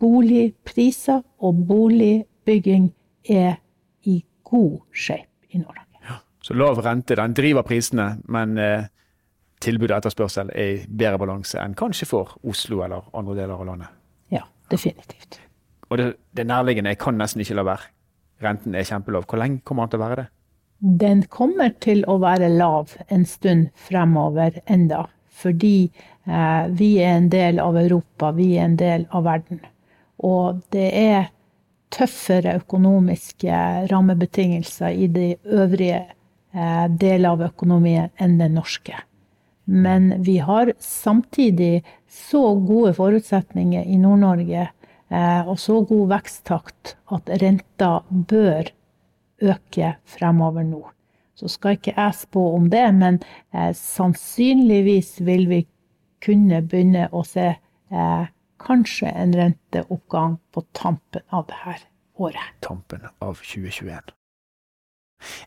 boligpriser 0.00 1.22
og 1.38 1.66
boligbygging 1.68 2.90
er 3.28 3.60
i 4.08 4.20
god 4.44 4.80
shape 4.92 5.28
i 5.50 5.60
Nord-Norge. 5.60 6.00
Ja, 6.08 6.18
så 6.42 6.56
lav 6.56 6.80
rente 6.84 7.16
den 7.16 7.36
driver 7.36 7.64
prisene, 7.66 8.16
men 8.28 8.58
eh, 8.58 8.88
tilbud 9.60 9.90
og 9.90 9.98
etterspørsel 10.00 10.50
er 10.54 10.74
i 10.74 10.82
bedre 10.88 11.20
balanse 11.20 11.60
enn 11.62 11.76
kanskje 11.78 12.08
for 12.08 12.36
Oslo 12.48 12.82
eller 12.86 13.08
andre 13.16 13.36
deler 13.42 13.54
av 13.56 13.68
landet. 13.68 13.94
Ja, 14.32 14.44
definitivt. 14.72 15.40
Og 15.90 15.98
det, 15.98 16.12
det 16.36 16.46
nærliggende, 16.46 16.94
jeg 16.94 17.02
kan 17.02 17.18
nesten 17.18 17.42
ikke 17.44 17.58
la 17.58 17.66
være. 17.66 17.90
Renten 18.40 18.74
er 18.74 18.86
kjempelav. 18.88 19.26
Hvor 19.28 19.40
lenge 19.40 19.60
kommer 19.66 19.84
den 19.84 19.94
til 19.94 20.00
å 20.00 20.04
være 20.06 20.20
det? 20.22 20.28
Den 20.80 21.26
kommer 21.28 21.74
til 21.84 22.06
å 22.08 22.16
være 22.22 22.48
lav 22.48 22.94
en 23.12 23.26
stund 23.28 23.68
fremover 23.76 24.62
enda, 24.64 25.02
fordi 25.28 25.90
eh, 26.24 26.70
vi 26.72 26.94
er 27.04 27.18
en 27.18 27.28
del 27.32 27.60
av 27.60 27.76
Europa, 27.76 28.30
vi 28.32 28.54
er 28.56 28.64
en 28.64 28.78
del 28.80 29.04
av 29.12 29.26
verden. 29.28 29.60
Og 30.24 30.62
det 30.72 30.88
er 30.96 31.28
tøffere 31.92 32.56
økonomiske 32.62 33.60
rammebetingelser 33.92 34.96
i 34.96 35.10
de 35.12 35.28
øvrige 35.44 36.00
eh, 36.54 36.88
deler 36.88 37.34
av 37.34 37.44
økonomien 37.50 38.08
enn 38.16 38.40
den 38.40 38.56
norske. 38.56 38.96
Men 39.68 40.14
vi 40.24 40.38
har 40.40 40.72
samtidig 40.80 41.84
så 42.08 42.54
gode 42.56 42.96
forutsetninger 42.96 43.84
i 43.84 44.00
Nord-Norge 44.00 44.64
eh, 44.64 45.42
og 45.44 45.58
så 45.60 45.82
god 45.84 46.08
veksttakt 46.16 46.96
at 47.12 47.28
renta 47.42 47.98
bør 48.08 48.72
øke 49.42 49.94
fremover 50.04 50.66
nå. 50.66 50.82
Så 51.34 51.48
skal 51.48 51.78
ikke 51.78 51.94
jeg 51.96 52.14
spå 52.14 52.42
om 52.56 52.68
det, 52.70 52.84
men 52.94 53.20
eh, 53.54 53.72
sannsynligvis 53.76 55.20
vil 55.24 55.48
vi 55.48 55.62
kunne 56.24 56.60
begynne 56.68 57.08
å 57.16 57.24
se 57.24 57.48
eh, 57.54 58.30
kanskje 58.60 59.08
en 59.08 59.34
renteoppgang 59.36 60.36
på 60.52 60.64
tampen 60.76 61.24
av 61.32 61.48
dette 61.48 61.80
året. 62.20 62.56
Tampen 62.60 63.08
av 63.20 63.40
2021. 63.40 64.12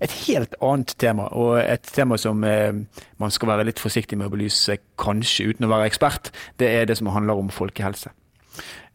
Et 0.06 0.16
helt 0.28 0.56
annet 0.62 0.94
tema, 1.02 1.28
og 1.34 1.58
et 1.62 1.86
tema 1.96 2.18
som 2.22 2.44
eh, 2.46 2.74
man 3.22 3.34
skal 3.34 3.54
være 3.54 3.68
litt 3.70 3.82
forsiktig 3.82 4.18
med 4.20 4.30
å 4.30 4.34
belyse, 4.34 4.78
kanskje 5.02 5.50
uten 5.54 5.68
å 5.68 5.72
være 5.72 5.90
ekspert, 5.90 6.30
det 6.62 6.70
er 6.70 6.90
det 6.90 7.00
som 7.00 7.10
handler 7.14 7.42
om 7.42 7.50
folkehelse. 7.54 8.14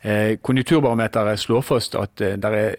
Eh, 0.07 0.37
konjunkturbarometeret 0.43 1.41
slår 1.43 1.65
fast 1.67 1.99
at 1.99 2.23
eh, 2.23 2.37
det 2.39 2.53
er 2.55 2.77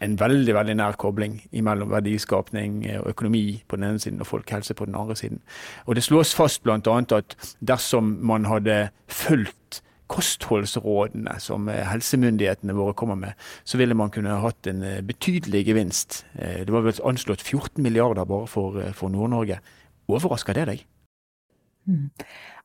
en 0.00 0.16
veldig 0.20 0.54
veldig 0.56 0.76
nær 0.78 0.96
kobling 1.00 1.38
mellom 1.52 1.90
verdiskapning 1.92 2.82
og 3.00 3.10
økonomi 3.12 3.62
på 3.68 3.76
den 3.76 3.90
ene 3.90 4.02
siden 4.02 4.20
og 4.24 4.30
folkehelse 4.30 4.74
på 4.74 4.88
den 4.88 4.96
andre 4.96 5.16
siden. 5.16 5.42
Og 5.86 5.94
Det 5.94 6.04
slås 6.04 6.34
fast 6.34 6.62
bl.a. 6.62 6.76
at 7.16 7.36
dersom 7.60 8.16
man 8.24 8.48
hadde 8.48 8.88
fulgt 9.08 9.82
kostholdsrådene 10.10 11.36
som 11.42 11.68
eh, 11.70 11.84
helsemyndighetene 11.86 12.74
våre 12.76 12.96
kommer 12.98 13.18
med, 13.18 13.48
så 13.64 13.78
ville 13.80 13.96
man 13.98 14.12
kunne 14.14 14.40
hatt 14.42 14.66
en 14.70 14.82
eh, 14.86 15.02
betydelig 15.06 15.64
gevinst. 15.68 16.24
Eh, 16.34 16.62
det 16.66 16.74
var 16.74 16.86
vel 16.86 17.02
anslått 17.06 17.44
14 17.44 17.82
milliarder 17.82 18.26
bare 18.28 18.48
for, 18.50 18.80
for 18.96 19.12
Nord-Norge. 19.12 19.60
Overrasker 20.10 20.58
det 20.58 20.66
deg? 20.72 20.82
Mm. 21.88 22.08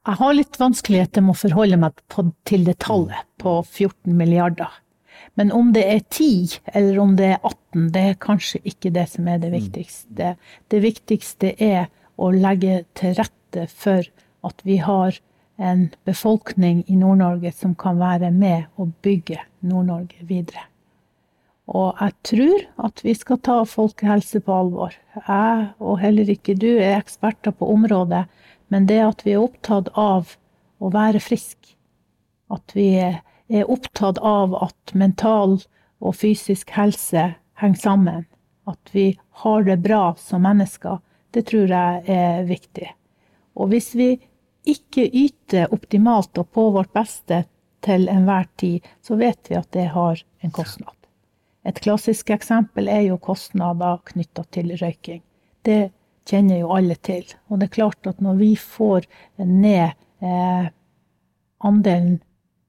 Jeg 0.05 0.19
har 0.21 0.35
litt 0.37 0.57
vanskeligheter 0.61 1.23
med 1.25 1.33
å 1.33 1.41
forholde 1.45 1.79
meg 1.81 2.01
på, 2.13 2.27
til 2.45 2.65
det 2.67 2.77
tallet 2.85 3.25
på 3.41 3.59
14 3.63 4.13
milliarder. 4.17 4.73
Men 5.35 5.51
om 5.51 5.73
det 5.75 5.83
er 5.83 5.99
10 5.99 6.59
eller 6.73 6.99
om 7.03 7.15
det 7.19 7.29
er 7.33 7.39
18, 7.41 7.87
det 7.91 8.03
er 8.09 8.19
kanskje 8.23 8.61
ikke 8.63 8.91
det 8.95 9.07
som 9.11 9.27
er 9.27 9.41
det 9.43 9.51
mm. 9.51 9.57
viktigste. 9.57 10.35
Det 10.71 10.81
viktigste 10.83 11.55
er 11.59 11.89
å 12.15 12.31
legge 12.31 12.83
til 12.95 13.17
rette 13.19 13.65
for 13.71 14.07
at 14.45 14.63
vi 14.63 14.77
har 14.83 15.17
en 15.55 15.89
befolkning 16.07 16.83
i 16.87 16.95
Nord-Norge 16.99 17.51
som 17.55 17.75
kan 17.79 17.99
være 17.99 18.31
med 18.31 18.71
og 18.79 18.95
bygge 19.03 19.39
Nord-Norge 19.67 20.23
videre. 20.27 20.67
Og 21.65 21.97
jeg 21.97 22.13
tror 22.29 22.65
at 22.87 23.01
vi 23.03 23.15
skal 23.17 23.39
ta 23.41 23.57
folkehelse 23.65 24.41
på 24.45 24.53
alvor. 24.53 24.93
Jeg, 25.17 25.69
og 25.81 25.99
heller 25.99 26.29
ikke 26.29 26.53
du, 26.61 26.69
er 26.77 26.99
eksperter 26.99 27.55
på 27.55 27.71
området, 27.73 28.25
men 28.69 28.85
det 28.89 29.01
at 29.01 29.23
vi 29.25 29.33
er 29.33 29.45
opptatt 29.45 29.89
av 29.97 30.35
å 30.79 30.91
være 30.93 31.23
frisk, 31.23 31.73
at 32.53 32.75
vi 32.77 32.91
er 33.01 33.23
opptatt 33.49 34.17
av 34.17 34.55
at 34.57 34.93
mental 34.93 35.59
og 36.01 36.15
fysisk 36.17 36.71
helse 36.75 37.35
henger 37.61 37.81
sammen, 37.81 38.25
at 38.65 38.91
vi 38.91 39.17
har 39.43 39.63
det 39.63 39.77
bra 39.85 40.15
som 40.17 40.45
mennesker, 40.45 40.99
det 41.31 41.45
tror 41.51 41.69
jeg 41.69 42.03
er 42.09 42.45
viktig. 42.47 42.89
Og 43.55 43.69
hvis 43.71 43.93
vi 43.95 44.15
ikke 44.65 45.05
yter 45.05 45.71
optimalt 45.73 46.37
og 46.41 46.49
på 46.55 46.69
vårt 46.73 46.91
beste 46.95 47.43
til 47.85 48.07
enhver 48.09 48.47
tid, 48.57 48.85
så 49.01 49.17
vet 49.19 49.49
vi 49.49 49.59
at 49.59 49.69
det 49.75 49.91
har 49.93 50.21
en 50.41 50.51
kostnad. 50.51 50.95
Et 51.65 51.77
klassisk 51.81 52.29
eksempel 52.33 52.89
er 52.89 53.07
jo 53.07 53.17
kostnader 53.21 54.01
knytta 54.09 54.45
til 54.53 54.73
røyking. 54.77 55.21
Det 55.65 55.89
kjenner 56.29 56.61
jo 56.61 56.73
alle 56.75 56.97
til. 57.01 57.25
Og 57.49 57.59
det 57.59 57.69
er 57.69 57.77
klart 57.77 58.09
at 58.09 58.21
når 58.21 58.37
vi 58.41 58.51
får 58.59 59.07
ned 59.41 59.93
eh, 60.21 60.67
andelen 61.65 62.19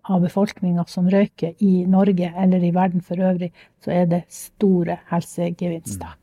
av 0.09 0.23
befolkninga 0.23 0.85
som 0.89 1.11
røyker 1.11 1.55
i 1.59 1.85
Norge 1.91 2.33
eller 2.37 2.63
i 2.65 2.73
verden 2.75 3.03
for 3.03 3.21
øvrig, 3.21 3.51
så 3.85 3.93
er 3.95 4.07
det 4.11 4.23
store 4.33 5.01
helsegevinster. 5.11 6.15
Mm. 6.15 6.23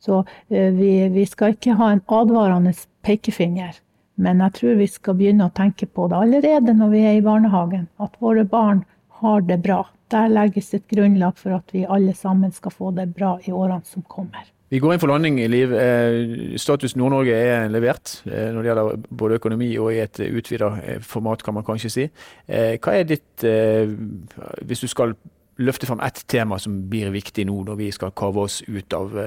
Så 0.00 0.24
eh, 0.48 0.72
vi, 0.72 0.92
vi 1.12 1.26
skal 1.28 1.54
ikke 1.54 1.76
ha 1.76 1.92
en 1.92 2.04
advarende 2.08 2.72
pekefinger 3.04 3.76
men 4.20 4.42
jeg 4.44 4.54
tror 4.58 4.76
vi 4.76 4.86
skal 4.90 5.16
begynne 5.16 5.48
å 5.48 5.54
tenke 5.56 5.86
på 5.88 6.06
det 6.10 6.18
allerede 6.18 6.74
når 6.76 6.92
vi 6.92 7.02
er 7.08 7.18
i 7.18 7.24
barnehagen. 7.24 7.86
At 8.04 8.18
våre 8.20 8.44
barn 8.44 8.82
har 9.22 9.44
det 9.48 9.60
bra. 9.64 9.80
Der 10.12 10.28
legges 10.28 10.72
et 10.76 10.86
grunnlag 10.92 11.38
for 11.40 11.56
at 11.56 11.72
vi 11.72 11.86
alle 11.86 12.12
sammen 12.18 12.52
skal 12.52 12.74
få 12.74 12.90
det 12.96 13.08
bra 13.16 13.38
i 13.46 13.52
årene 13.52 13.86
som 13.88 14.04
kommer. 14.04 14.44
Vi 14.70 14.78
går 14.78 14.94
inn 14.94 15.00
for 15.02 15.10
landing 15.10 15.40
i 15.42 15.48
Liv. 15.50 15.72
Eh, 15.74 16.54
status 16.62 16.94
Nord-Norge 16.94 17.34
er 17.34 17.66
levert 17.74 18.20
eh, 18.28 18.52
når 18.54 18.62
det 18.62 18.70
gjelder 18.70 19.00
både 19.18 19.38
økonomi 19.40 19.70
og 19.82 19.90
i 19.96 19.98
et 20.04 20.20
eh, 20.22 21.00
format, 21.02 21.42
kan 21.42 21.56
man 21.56 21.66
kanskje 21.66 21.90
si. 21.90 22.06
Hva 22.46 22.94
er 22.94 23.08
ditt, 23.08 23.42
hvis 23.42 24.82
du 24.84 24.86
skal 24.90 25.16
løfte 25.60 25.88
fram 25.90 26.00
ett 26.06 26.22
tema 26.30 26.58
som 26.62 26.76
blir 26.88 27.10
viktig 27.10 27.44
nå 27.48 27.56
når 27.66 27.80
vi 27.80 27.90
skal 27.92 28.14
kave 28.16 28.46
oss 28.46 28.60
ut 28.68 28.94
av, 28.96 29.18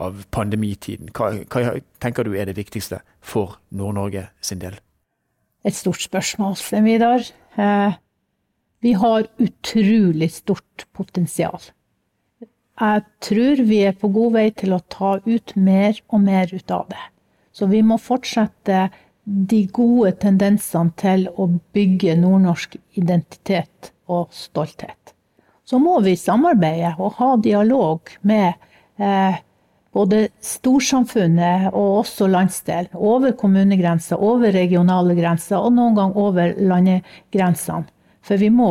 av 0.00 0.24
pandemitiden. 0.34 1.12
Hva, 1.14 1.44
hva, 1.44 1.76
tenker 2.02 2.24
du 2.26 2.32
er 2.34 2.48
det 2.48 2.56
viktigste 2.56 3.02
for 3.20 3.60
Nord-Norge 3.76 4.30
sin 4.40 4.64
del? 4.64 4.80
Et 5.66 5.76
stort 5.76 6.00
spørsmål, 6.00 6.56
Vidar. 6.86 7.28
Vi 8.80 8.92
har 8.96 9.28
utrolig 9.42 10.32
stort 10.32 10.86
potensial. 10.96 11.60
Jeg 12.76 13.04
tror 13.24 13.64
vi 13.70 13.80
er 13.88 13.96
på 13.96 14.10
god 14.12 14.36
vei 14.36 14.46
til 14.52 14.76
å 14.76 14.82
ta 14.92 15.16
ut 15.24 15.56
mer 15.56 15.96
og 16.08 16.22
mer 16.26 16.52
ut 16.52 16.70
av 16.70 16.86
det. 16.92 17.02
Så 17.56 17.70
vi 17.70 17.80
må 17.82 17.96
fortsette 17.96 18.86
de 19.24 19.64
gode 19.74 20.12
tendensene 20.22 20.92
til 21.00 21.26
å 21.34 21.48
bygge 21.74 22.18
nordnorsk 22.20 22.76
identitet 23.00 23.92
og 24.12 24.28
stolthet 24.36 25.16
så 25.66 25.78
må 25.82 25.98
vi 26.04 26.14
samarbeide 26.18 26.94
og 27.02 27.16
ha 27.18 27.32
dialog 27.42 28.12
med 28.22 28.54
eh, 29.02 29.38
både 29.96 30.26
storsamfunnet 30.44 31.72
og 31.72 32.02
også 32.02 32.28
landsdel. 32.30 32.90
Over 32.94 33.34
kommunegrenser, 33.38 34.20
over 34.20 34.54
regionale 34.54 35.16
grenser 35.18 35.58
og 35.58 35.74
noen 35.74 35.96
gang 35.98 36.14
over 36.14 36.54
landegrensene. 36.60 37.88
For 38.26 38.38
vi 38.38 38.50
må 38.50 38.70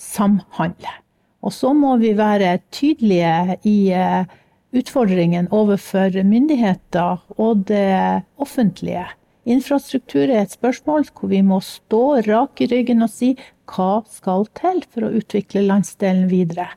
samhandle. 0.00 0.99
Og 1.40 1.54
så 1.56 1.72
må 1.76 1.94
vi 2.00 2.12
være 2.18 2.58
tydelige 2.72 3.56
i 3.68 3.78
eh, 3.96 4.28
utfordringen 4.76 5.48
overfor 5.50 6.20
myndigheter 6.24 7.22
og 7.40 7.64
det 7.70 8.22
offentlige. 8.38 9.06
Infrastruktur 9.48 10.28
er 10.28 10.42
et 10.42 10.52
spørsmål 10.52 11.08
hvor 11.16 11.30
vi 11.32 11.40
må 11.42 11.62
stå 11.64 12.20
rak 12.26 12.60
i 12.60 12.68
ryggen 12.70 13.02
og 13.02 13.10
si 13.12 13.32
hva 13.70 14.02
skal 14.10 14.44
til 14.58 14.82
for 14.92 15.06
å 15.06 15.14
utvikle 15.16 15.64
landsdelen 15.64 16.28
videre. 16.30 16.68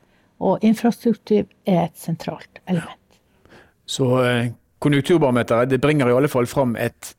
Og 0.44 0.64
infrastruktur 0.66 1.44
er 1.68 1.88
et 1.88 2.00
sentralt 2.00 2.62
element. 2.68 3.00
Så 3.86 4.08
eh, 4.24 4.54
konjunkturbarometeret 4.84 5.72
det 5.72 5.82
bringer 5.84 6.10
i 6.10 6.16
alle 6.16 6.32
fall 6.32 6.48
fram 6.48 6.78
et 6.80 7.14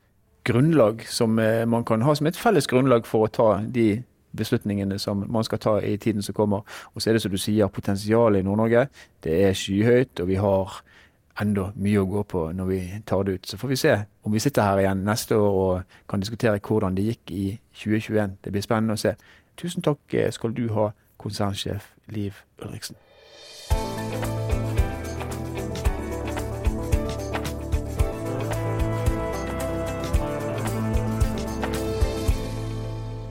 grunnlag 0.45 1.05
som 1.09 1.39
eh, 1.39 1.65
man 1.69 1.85
kan 1.85 2.03
ha 2.05 2.15
som 2.17 2.27
et 2.29 2.37
felles 2.37 2.67
grunnlag 2.69 3.07
for 3.09 3.25
å 3.25 3.31
ta 3.31 3.49
de 3.61 4.01
beslutningene 4.37 4.99
som 4.99 5.23
man 5.27 5.43
skal 5.43 5.59
ta 5.59 5.77
i 5.79 5.97
tiden 5.97 6.21
som 6.25 6.35
kommer. 6.35 6.65
Og 6.93 7.01
så 7.01 7.09
er 7.09 7.17
det 7.17 7.21
som 7.23 7.31
du 7.31 7.37
sier, 7.41 7.67
potensialet 7.67 8.39
i 8.39 8.47
Nord-Norge. 8.47 8.87
Det 9.23 9.37
er 9.47 9.53
skyhøyt, 9.57 10.19
og 10.19 10.27
vi 10.27 10.35
har 10.41 10.81
enda 11.41 11.69
mye 11.75 11.99
å 11.99 12.07
gå 12.07 12.23
på 12.31 12.43
når 12.55 12.69
vi 12.69 12.81
tar 13.07 13.23
det 13.23 13.39
ut. 13.39 13.47
Så 13.47 13.59
får 13.59 13.73
vi 13.73 13.79
se 13.79 13.95
om 14.23 14.33
vi 14.33 14.43
sitter 14.43 14.67
her 14.67 14.83
igjen 14.83 15.03
neste 15.07 15.39
år 15.39 15.57
og 15.61 15.97
kan 16.09 16.23
diskutere 16.23 16.61
hvordan 16.63 16.95
det 16.95 17.09
gikk 17.09 17.35
i 17.35 17.47
2021. 17.75 18.37
Det 18.43 18.55
blir 18.55 18.65
spennende 18.65 18.95
å 18.95 19.03
se. 19.03 19.15
Tusen 19.59 19.85
takk 19.85 20.15
eh, 20.15 20.31
skal 20.35 20.55
du 20.55 20.67
ha, 20.75 20.91
konsernsjef 21.21 21.93
Liv 22.11 22.43
Ulriksen. 22.61 23.04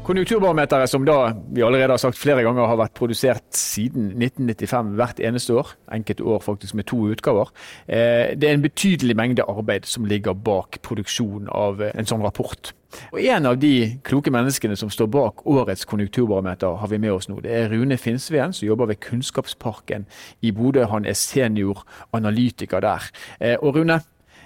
Konjunkturbarometeret, 0.04 0.90
som 0.92 1.04
da 1.08 1.32
vi 1.49 1.62
allerede 1.64 1.94
har 1.94 2.00
sagt 2.02 2.18
flere 2.20 2.42
ganger 2.44 2.66
har 2.68 2.76
vært 2.76 2.92
produsert 2.99 3.56
siden 3.56 4.11
1995 4.18 4.90
hvert 4.99 5.20
eneste 5.25 5.54
år, 5.56 5.70
enkelte 5.96 6.26
år 6.28 6.42
faktisk 6.44 6.76
med 6.76 6.84
to 6.90 6.99
utgaver, 7.08 7.49
eh, 7.88 8.37
det 8.37 8.50
er 8.50 8.58
en 8.58 8.66
betydelig 8.66 9.16
mengde 9.16 9.46
arbeid 9.49 9.88
som 9.88 10.04
ligger 10.04 10.37
bak 10.37 10.82
produksjonen 10.84 11.49
av 11.49 11.80
eh, 11.80 11.94
en 11.96 12.11
sånn 12.11 12.25
rapport. 12.25 12.75
Og 13.12 13.20
En 13.25 13.46
av 13.46 13.56
de 13.58 13.99
kloke 14.04 14.30
menneskene 14.30 14.76
som 14.76 14.90
står 14.92 15.08
bak 15.08 15.46
årets 15.46 15.88
konjunkturbarometer, 15.88 16.76
har 16.82 16.88
vi 16.92 16.99
med 16.99 17.12
oss 17.12 17.28
nå. 17.28 17.40
Det 17.40 17.50
er 17.50 17.73
Rune 17.73 17.96
Finnsveen, 17.96 18.52
som 18.52 18.68
jobber 18.68 18.92
ved 18.92 19.00
Kunnskapsparken 19.00 20.04
i 20.42 20.52
Bodø. 20.52 20.84
Han 20.84 21.08
er 21.08 21.16
senior 21.16 21.87
analytiker 22.12 22.84
der. 22.84 23.08
Eh, 23.40 23.56
og 23.56 23.76
Rune, 23.76 24.02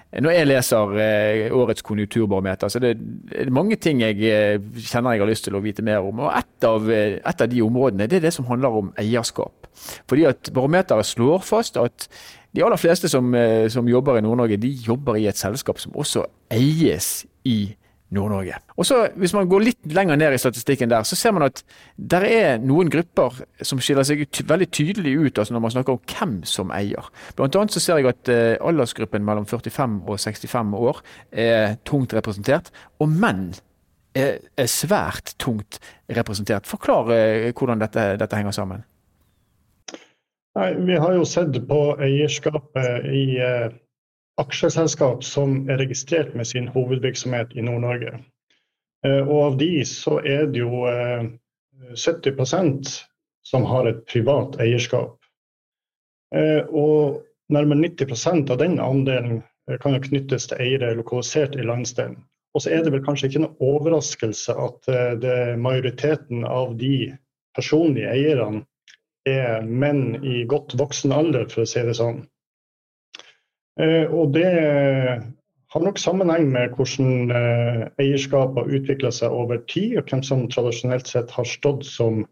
når 0.09 0.33
jeg 0.33 0.49
leser 0.49 0.95
eh, 1.05 1.53
årets 1.53 1.85
konjunkturbarometer, 1.85 2.71
så 2.73 2.81
det 2.81 2.95
er 3.37 3.51
mange 3.53 3.77
ting 3.77 4.01
jeg 4.01 4.17
eh, 4.25 4.57
kjenner 4.81 5.15
jeg 5.15 5.23
har 5.25 5.29
lyst 5.29 5.45
til 5.45 5.59
å 5.59 5.61
vite 5.65 5.85
mer 5.85 6.07
om. 6.07 6.23
Og 6.25 6.33
et 6.33 6.65
av, 6.65 6.89
eh, 6.89 7.19
et 7.21 7.45
av 7.45 7.51
de 7.53 7.61
områdene 7.65 8.09
det 8.09 8.23
er 8.23 8.29
det 8.29 8.35
som 8.37 8.49
handler 8.49 8.79
om 8.81 8.93
eierskap. 9.01 9.69
Fordi 10.09 10.25
at 10.31 10.49
Barometeret 10.55 11.07
slår 11.07 11.45
fast 11.45 11.77
at 11.81 12.09
de 12.57 12.65
aller 12.65 12.81
fleste 12.81 13.11
som, 13.13 13.35
som 13.69 13.89
jobber 13.91 14.17
i 14.19 14.23
Nord-Norge, 14.25 14.57
de 14.57 14.71
jobber 14.73 15.19
i 15.21 15.27
et 15.29 15.37
selskap 15.39 15.79
som 15.79 15.93
også 16.01 16.25
eies 16.57 17.27
i 17.45 17.59
Norge 17.69 17.88
Nord-Norge. 18.15 18.57
Og 18.77 18.87
så, 18.87 19.09
Hvis 19.17 19.35
man 19.35 19.49
går 19.49 19.65
litt 19.65 19.93
lenger 19.93 20.17
ned 20.17 20.33
i 20.33 20.41
statistikken 20.41 20.91
der, 20.91 21.05
så 21.05 21.17
ser 21.17 21.35
man 21.37 21.45
at 21.49 21.63
det 21.97 22.23
er 22.25 22.59
noen 22.63 22.91
grupper 22.93 23.43
som 23.63 23.81
skiller 23.85 24.07
seg 24.07 24.25
veldig 24.49 24.69
tydelig 24.73 25.15
ut 25.19 25.39
altså 25.39 25.55
når 25.55 25.65
man 25.65 25.75
snakker 25.75 25.97
om 25.97 26.03
hvem 26.09 26.35
som 26.49 26.73
eier. 26.75 27.11
Blant 27.37 27.57
annet 27.57 27.75
så 27.75 27.83
ser 27.85 28.01
jeg 28.01 28.11
at 28.11 28.33
eh, 28.33 28.57
aldersgruppen 28.65 29.25
mellom 29.25 29.47
45 29.47 30.03
og 30.09 30.21
65 30.21 30.77
år 30.79 31.03
er 31.33 31.77
tungt 31.89 32.15
representert, 32.17 32.71
og 32.99 33.13
menn 33.13 33.51
er, 34.17 34.39
er 34.57 34.71
svært 34.73 35.35
tungt 35.39 35.81
representert. 36.09 36.67
Forklar 36.67 37.13
eh, 37.13 37.51
hvordan 37.53 37.83
dette, 37.83 38.15
dette 38.21 38.41
henger 38.41 38.57
sammen. 38.57 38.87
Nei, 40.59 40.73
Vi 40.89 40.97
har 40.97 41.13
jo 41.15 41.29
sett 41.29 41.61
på 41.69 41.83
eierskapet 42.03 43.13
i 43.13 43.27
uh 43.37 43.69
aksjeselskap 44.39 45.25
som 45.27 45.65
er 45.71 45.81
registrert 45.83 46.35
med 46.39 46.47
sin 46.47 46.69
hovedvirksomhet 46.73 47.55
i 47.57 47.65
Nord-Norge. 47.67 48.19
Eh, 49.07 49.23
og 49.23 49.43
av 49.43 49.59
de 49.61 49.71
så 49.87 50.19
er 50.27 50.49
det 50.53 50.63
jo 50.63 50.85
70 51.95 52.41
eh, 52.41 52.73
som 53.49 53.67
har 53.71 53.89
et 53.91 54.05
privat 54.11 54.59
eierskap. 54.63 55.17
Eh, 56.35 56.65
og 56.69 57.23
nærmere 57.53 57.89
90% 57.89 58.51
av 58.53 58.59
den 58.61 58.79
andelen 58.83 59.43
kan 59.83 59.95
jo 59.95 60.03
knyttes 60.05 60.49
til 60.49 60.61
eiere 60.65 60.95
lokalisert 60.97 61.57
i 61.57 61.65
landsdelen. 61.67 62.19
Og 62.57 62.65
så 62.65 62.73
er 62.73 62.83
det 62.85 62.93
vel 62.95 63.05
kanskje 63.05 63.29
ikke 63.29 63.43
noe 63.45 63.69
overraskelse 63.77 64.55
at 64.57 64.89
majoriteten 65.61 66.47
av 66.49 66.73
de 66.81 67.11
personlige 67.57 68.09
eierne 68.09 68.63
er 69.29 69.67
menn 69.69 70.17
i 70.25 70.47
godt 70.49 70.73
voksen 70.81 71.13
alder, 71.13 71.45
for 71.53 71.67
å 71.67 71.69
si 71.69 71.85
det 71.85 71.99
sånn. 71.99 72.23
Eh, 73.79 74.07
og 74.11 74.33
det 74.35 74.49
har 75.73 75.85
nok 75.85 75.99
sammenheng 76.01 76.49
med 76.51 76.75
hvordan 76.77 77.31
eh, 77.31 77.83
eierskap 78.01 78.57
har 78.59 78.71
utvikla 78.79 79.13
seg 79.15 79.35
over 79.35 79.61
tid, 79.71 79.99
og 80.01 80.09
hvem 80.11 80.23
som 80.27 80.47
tradisjonelt 80.51 81.11
sett 81.11 81.33
har 81.37 81.49
stått 81.49 81.85
som 81.87 82.25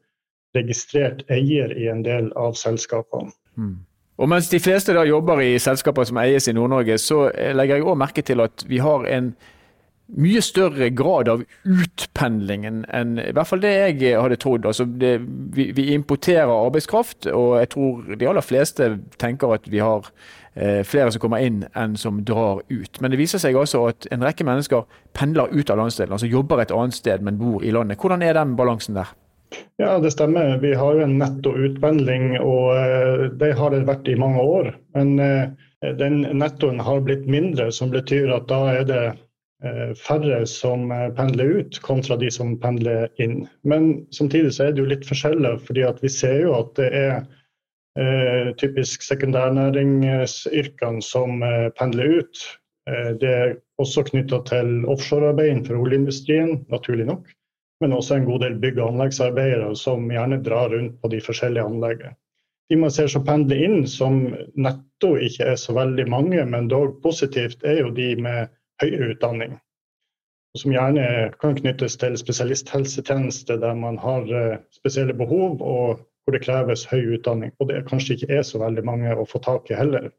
registrert 0.56 1.22
eier 1.32 1.74
i 1.76 1.90
en 1.92 2.02
del 2.06 2.32
av 2.38 2.56
selskapene. 2.56 3.34
Mm. 3.56 3.76
Og 4.16 4.30
Mens 4.32 4.48
de 4.48 4.60
fleste 4.64 4.94
da 4.96 5.02
jobber 5.04 5.42
i 5.44 5.58
selskaper 5.60 6.06
som 6.08 6.16
eies 6.22 6.48
i 6.48 6.54
Nord-Norge, 6.56 6.96
så 6.96 7.26
legger 7.52 7.76
jeg 7.76 7.84
òg 7.84 7.98
merke 8.00 8.24
til 8.24 8.40
at 8.40 8.64
vi 8.64 8.80
har 8.80 9.04
en 9.12 9.34
mye 10.14 10.40
større 10.44 10.88
grad 10.94 11.28
av 11.28 11.42
utpendlingen 11.64 12.84
enn 12.94 13.16
i 13.18 13.32
hvert 13.34 13.50
fall 13.50 13.62
det 13.64 13.72
jeg 13.74 14.14
hadde 14.22 14.38
trodd. 14.40 14.66
Altså 14.68 14.86
det, 14.86 15.18
vi, 15.56 15.70
vi, 15.74 15.90
importerer 15.96 16.52
arbeidskraft, 16.52 17.26
og 17.32 17.56
jeg 17.60 17.72
tror 17.74 18.14
de 18.14 18.28
aller 18.30 18.46
fleste 18.46 18.90
tenker 19.18 19.56
at 19.56 19.66
vi 19.70 19.82
har 19.82 20.06
eh, 20.54 20.82
flere 20.86 21.10
som 21.10 21.24
kommer 21.24 21.42
inn 21.42 21.64
enn 21.74 21.98
som 21.98 22.22
drar 22.26 22.62
ut. 22.70 23.00
Men 23.00 23.12
det 23.12 23.20
viser 23.20 23.42
seg 23.42 23.58
altså 23.58 23.88
at 23.90 24.08
en 24.14 24.24
rekke 24.24 24.46
mennesker 24.46 24.86
pendler 25.16 25.50
ut 25.50 25.74
av 25.74 25.82
landsdelen, 25.82 26.14
altså 26.14 26.30
jobber 26.30 26.62
et 26.62 26.74
annet 26.74 26.96
sted, 26.96 27.26
men 27.26 27.40
bor 27.42 27.64
i 27.64 27.74
landet. 27.74 27.98
Hvordan 28.00 28.22
er 28.22 28.38
den 28.38 28.54
balansen 28.58 28.98
der? 29.00 29.12
Ja, 29.78 29.98
det 30.02 30.10
stemmer. 30.10 30.56
Vi 30.58 30.72
har 30.74 30.96
jo 30.96 31.04
en 31.04 31.18
netto 31.20 31.52
utpendling, 31.54 32.34
og 32.40 32.74
eh, 32.78 33.28
det 33.40 33.54
har 33.58 33.74
det 33.74 33.86
vært 33.90 34.08
i 34.10 34.18
mange 34.18 34.42
år. 34.42 34.72
Men 34.94 35.18
eh, 35.22 35.46
den 35.98 36.22
nettoen 36.38 36.80
har 36.82 37.04
blitt 37.04 37.26
mindre, 37.30 37.70
som 37.72 37.92
betyr 37.92 38.32
at 38.34 38.48
da 38.50 38.62
er 38.72 38.88
det 38.88 39.04
færre 39.96 40.42
som 40.46 40.90
pendler 41.16 41.62
ut, 41.62 41.78
kontra 41.80 42.18
de 42.20 42.28
som 42.30 42.50
pendler 42.60 43.06
inn. 43.22 43.46
Men 43.64 44.04
samtidig 44.12 44.50
så 44.52 44.66
er 44.66 44.74
det 44.76 44.82
jo 44.82 44.90
litt 44.90 45.06
forskjeller, 45.08 45.56
fordi 45.64 45.86
vi 46.02 46.10
ser 46.12 46.42
jo 46.42 46.52
at 46.58 46.74
det 46.76 46.90
er 46.92 47.14
eh, 47.98 48.52
typisk 48.60 49.02
sekundærnæringsyrkene 49.02 51.02
som 51.02 51.42
eh, 51.42 51.68
pendler 51.78 52.20
ut. 52.20 52.42
Eh, 52.90 53.10
det 53.20 53.32
er 53.32 53.56
også 53.82 54.04
knytta 54.10 54.42
til 54.48 54.84
offshorearbeid 54.90 55.50
innenfor 55.50 55.80
oljeindustrien, 55.80 56.64
naturlig 56.72 57.08
nok. 57.08 57.32
Men 57.80 57.92
også 57.92 58.16
en 58.16 58.28
god 58.28 58.44
del 58.44 58.60
bygg- 58.60 58.78
og 58.80 58.94
anleggsarbeidere 58.94 59.74
som 59.76 60.10
gjerne 60.10 60.42
drar 60.44 60.72
rundt 60.72 61.00
på 61.02 61.12
de 61.12 61.20
forskjellige 61.20 61.64
anleggene. 61.64 62.16
De 62.70 62.76
man 62.80 62.90
ser 62.90 63.06
som 63.06 63.24
pendler 63.24 63.60
inn, 63.62 63.84
som 63.86 64.24
netto 64.58 65.12
ikke 65.22 65.52
er 65.52 65.58
så 65.60 65.76
veldig 65.76 66.08
mange, 66.10 66.46
men 66.50 66.70
dog 66.72 66.96
positivt, 67.02 67.62
er 67.62 67.84
jo 67.84 67.92
de 67.94 68.16
med 68.18 68.48
høyere 68.82 69.14
utdanning. 69.14 69.56
Som 70.56 70.72
gjerne 70.72 71.32
kan 71.40 71.56
knyttes 71.58 71.98
til 72.00 72.16
spesialisthelsetjeneste, 72.16 73.58
der 73.60 73.74
man 73.76 73.98
har 74.00 74.28
eh, 74.32 74.60
spesielle 74.74 75.16
behov 75.16 75.60
og 75.60 76.04
hvor 76.26 76.34
det 76.34 76.42
kreves 76.42 76.86
høy 76.90 77.18
utdanning. 77.18 77.52
Og 77.60 77.68
det 77.70 77.84
kanskje 77.90 78.16
ikke 78.16 78.38
er 78.38 78.46
så 78.46 78.58
veldig 78.62 78.84
mange 78.86 79.12
å 79.14 79.26
få 79.28 79.42
tak 79.44 79.70
i 79.70 79.78
heller. 79.78 80.10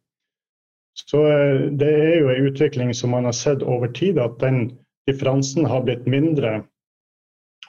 Så 0.98 1.24
eh, 1.28 1.67
det 1.80 1.89
er 1.89 2.15
jo 2.22 2.32
en 2.32 2.50
utvikling 2.52 2.93
som 2.96 3.13
man 3.15 3.28
har 3.28 3.36
sett 3.36 3.65
over 3.65 3.91
tid, 3.91 4.20
at 4.22 4.39
den 4.43 4.78
differansen 5.10 5.67
har 5.67 5.86
blitt 5.86 6.08
mindre. 6.10 6.62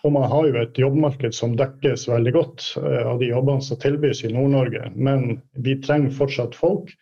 Og 0.06 0.12
man 0.14 0.28
har 0.30 0.46
jo 0.46 0.60
et 0.60 0.78
jobbmarked 0.78 1.34
som 1.34 1.56
dekkes 1.58 2.06
veldig 2.08 2.32
godt 2.36 2.66
eh, 2.80 3.02
av 3.02 3.18
de 3.22 3.32
jobbene 3.32 3.64
som 3.64 3.80
tilbys 3.82 4.22
i 4.24 4.32
Nord-Norge. 4.32 4.92
Men 4.94 5.40
vi 5.58 5.78
trenger 5.82 6.14
fortsatt 6.14 6.56
folk, 6.58 6.92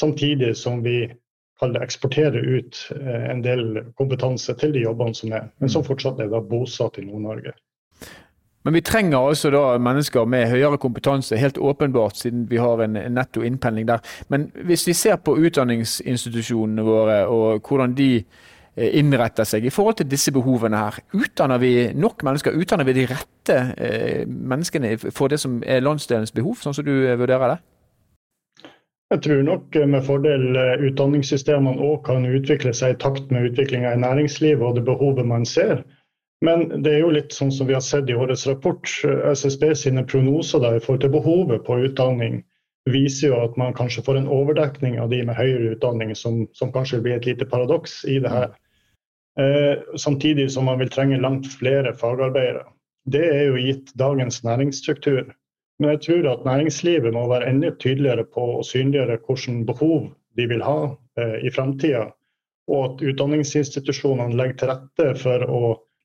samtidig 0.00 0.52
som 0.60 0.82
vi 0.84 1.06
eksporterer 1.62 2.42
ut 2.58 2.80
eh, 2.96 3.30
en 3.30 3.42
del 3.44 3.84
kompetanse 3.98 4.54
til 4.58 4.74
de 4.74 4.84
jobbene 4.84 5.14
som 5.14 5.32
er, 5.32 5.48
men 5.58 5.70
som 5.70 5.84
fortsatt 5.84 6.20
er 6.20 6.32
da 6.32 6.40
bosatt 6.40 6.98
i 6.98 7.06
Nord-Norge. 7.06 7.54
Men 8.64 8.74
vi 8.74 8.80
trenger 8.80 9.18
altså 9.18 9.50
da 9.52 9.76
mennesker 9.78 10.24
med 10.24 10.48
høyere 10.48 10.78
kompetanse, 10.80 11.36
helt 11.36 11.58
åpenbart, 11.58 12.16
siden 12.16 12.46
vi 12.50 12.56
har 12.56 12.80
en 12.80 12.96
netto 13.12 13.42
innpendling 13.44 13.88
der. 13.88 14.00
Men 14.28 14.48
hvis 14.64 14.86
vi 14.88 14.96
ser 14.96 15.16
på 15.20 15.36
utdanningsinstitusjonene 15.36 16.84
våre 16.84 17.18
og 17.28 17.60
hvordan 17.68 17.92
de 17.94 18.08
eh, 18.16 18.96
innretter 18.98 19.44
seg 19.44 19.68
i 19.68 19.72
forhold 19.72 20.00
til 20.00 20.08
disse 20.08 20.32
behovene 20.32 20.80
her, 20.80 20.96
utdanner 21.12 21.60
vi 21.60 21.74
nok 21.92 22.24
mennesker? 22.24 22.56
Utdanner 22.56 22.88
vi 22.88 22.96
de 22.96 23.06
rette 23.12 23.60
eh, 23.76 24.24
menneskene 24.24 24.96
for 25.10 25.28
det 25.28 25.42
som 25.44 25.60
er 25.60 25.84
landsdelens 25.84 26.32
behov, 26.32 26.56
sånn 26.64 26.76
som 26.76 26.88
du 26.88 26.94
vurderer 27.20 27.52
det? 27.52 27.60
Jeg 29.14 29.22
tror 29.22 29.42
nok 29.46 29.76
med 29.86 30.02
fordel 30.02 30.56
utdanningssystemene 30.88 31.78
òg 31.86 32.00
kan 32.08 32.24
utvikle 32.26 32.72
seg 32.74 32.96
i 32.96 33.02
takt 33.04 33.28
med 33.30 33.52
utviklinga 33.52 33.92
i 33.94 34.00
næringslivet 34.02 34.64
og 34.66 34.74
det 34.74 34.82
behovet 34.88 35.28
man 35.30 35.46
ser. 35.46 35.84
Men 36.42 36.66
det 36.82 36.96
er 36.96 37.04
jo 37.04 37.12
litt 37.14 37.36
sånn 37.36 37.52
som 37.54 37.68
vi 37.68 37.76
har 37.76 37.84
sett 37.84 38.10
i 38.10 38.16
årets 38.18 38.42
rapport. 38.50 38.90
SSB 39.30 39.70
sine 39.78 40.02
prognoser 40.10 40.64
da, 40.64 40.74
i 40.74 40.82
forhold 40.82 41.04
til 41.04 41.14
behovet 41.14 41.62
på 41.68 41.78
utdanning 41.86 42.42
viser 42.90 43.30
jo 43.30 43.38
at 43.44 43.54
man 43.60 43.76
kanskje 43.76 44.02
får 44.04 44.18
en 44.18 44.28
overdekning 44.28 44.98
av 45.00 45.14
de 45.14 45.22
med 45.24 45.38
høyere 45.38 45.76
utdanning, 45.76 46.10
som, 46.18 46.42
som 46.52 46.72
kanskje 46.74 47.00
blir 47.04 47.16
et 47.16 47.30
lite 47.30 47.46
paradoks 47.48 48.02
i 48.10 48.18
det 48.24 48.32
her. 48.32 48.50
Eh, 49.40 49.78
samtidig 49.96 50.50
som 50.52 50.68
man 50.68 50.82
vil 50.82 50.90
trenge 50.92 51.22
langt 51.22 51.48
flere 51.54 51.94
fagarbeidere. 51.96 52.66
Det 53.06 53.24
er 53.30 53.46
jo 53.46 53.62
gitt 53.62 53.94
dagens 54.00 54.42
næringsstruktur. 54.44 55.30
Men 55.78 55.94
jeg 55.94 56.02
tror 56.06 56.28
at 56.30 56.44
næringslivet 56.46 57.14
må 57.14 57.24
være 57.30 57.48
enda 57.50 57.72
tydeligere 57.82 58.26
på 58.36 58.44
å 58.58 58.66
synliggjøre 58.66 59.18
hvilke 59.26 59.56
behov 59.70 60.04
de 60.38 60.46
vil 60.50 60.62
ha 60.62 60.78
eh, 61.18 61.38
i 61.46 61.50
framtida. 61.54 62.06
Og 62.70 62.84
at 62.84 63.02
utdanningsinstitusjonene 63.10 64.38
legger 64.38 64.60
til 64.60 64.72
rette 64.72 65.08
for 65.20 65.44
å 65.50 65.62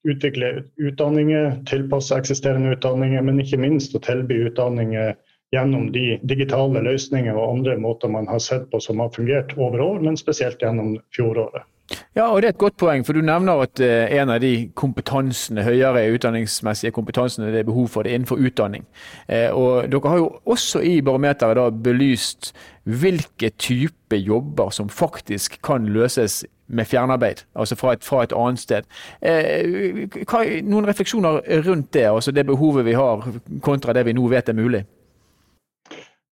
utvikle 0.08 0.52
utdanninger, 0.80 1.60
tilpasse 1.70 2.18
eksisterende 2.18 2.74
utdanninger, 2.76 3.22
men 3.24 3.42
ikke 3.44 3.60
minst 3.62 3.96
å 3.96 4.02
tilby 4.04 4.42
utdanninger 4.50 5.14
gjennom 5.54 5.90
de 5.92 6.20
digitale 6.30 6.82
løsninger 6.86 7.36
og 7.36 7.58
andre 7.58 7.78
måter 7.82 8.12
man 8.12 8.28
har 8.30 8.42
sett 8.44 8.70
på 8.72 8.82
som 8.84 9.02
har 9.04 9.12
fungert 9.16 9.56
over 9.58 9.82
år, 9.82 10.00
men 10.06 10.18
spesielt 10.20 10.62
gjennom 10.62 10.98
fjoråret. 11.16 11.66
Ja, 12.16 12.28
og 12.28 12.42
det 12.42 12.48
er 12.48 12.54
et 12.54 12.62
godt 12.62 12.78
poeng, 12.78 13.06
for 13.06 13.18
du 13.18 13.22
nevner 13.26 13.64
at 13.64 13.82
uh, 13.82 14.20
en 14.22 14.30
av 14.30 14.42
de 14.44 14.70
kompetansene, 14.78 15.64
høyere 15.66 16.06
utdanningsmessige 16.14 16.94
kompetansene 16.94 17.52
det 17.54 17.64
er 17.64 17.70
behov 17.70 17.88
for, 17.90 18.06
det 18.06 18.12
er 18.12 18.20
innenfor 18.20 18.42
utdanning. 18.42 18.86
Uh, 19.30 19.50
og 19.58 19.90
dere 19.92 20.14
har 20.14 20.22
jo 20.22 20.30
også 20.46 20.84
i 20.86 21.00
barometeret 21.02 21.58
da 21.58 21.70
belyst 21.70 22.54
hvilke 22.90 23.52
type 23.58 24.18
jobber 24.18 24.70
som 24.74 24.90
faktisk 24.90 25.60
kan 25.66 25.86
løses 25.90 26.44
med 26.70 26.86
fjernarbeid, 26.86 27.46
altså 27.56 27.76
fra 27.76 27.94
et, 27.94 28.06
fra 28.06 28.24
et 28.24 28.34
annet 28.38 28.62
sted. 28.62 28.90
Uh, 29.26 30.06
hva, 30.30 30.46
noen 30.62 30.90
refleksjoner 30.90 31.42
rundt 31.66 31.94
det, 31.94 32.06
altså 32.10 32.32
det 32.32 32.46
behovet 32.46 32.86
vi 32.86 32.98
har 32.98 33.26
kontra 33.66 33.98
det 33.98 34.06
vi 34.06 34.18
nå 34.18 34.30
vet 34.30 34.50
er 34.50 34.58
mulig? 34.58 34.86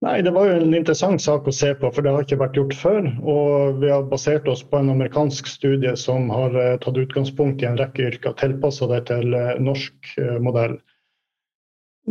Nei, 0.04 0.22
Det 0.22 0.30
var 0.30 0.46
jo 0.46 0.56
en 0.60 0.74
interessant 0.76 1.22
sak 1.24 1.46
å 1.48 1.52
se 1.56 1.70
på, 1.80 1.88
for 1.88 2.04
det 2.04 2.10
har 2.12 2.24
ikke 2.26 2.36
vært 2.42 2.58
gjort 2.58 2.74
før. 2.76 3.06
Og 3.32 3.78
vi 3.80 3.88
har 3.88 4.04
basert 4.10 4.48
oss 4.52 4.60
på 4.60 4.76
en 4.76 4.90
amerikansk 4.92 5.48
studie 5.48 5.94
som 5.96 6.28
har 6.32 6.56
eh, 6.60 6.74
tatt 6.82 7.00
utgangspunkt 7.00 7.64
i 7.64 7.68
en 7.70 7.78
rekke 7.80 8.10
yrker, 8.10 8.34
tilpassa 8.36 8.90
det 8.90 9.06
til 9.08 9.32
eh, 9.32 9.54
norsk 9.56 10.10
eh, 10.20 10.36
modell. 10.44 10.76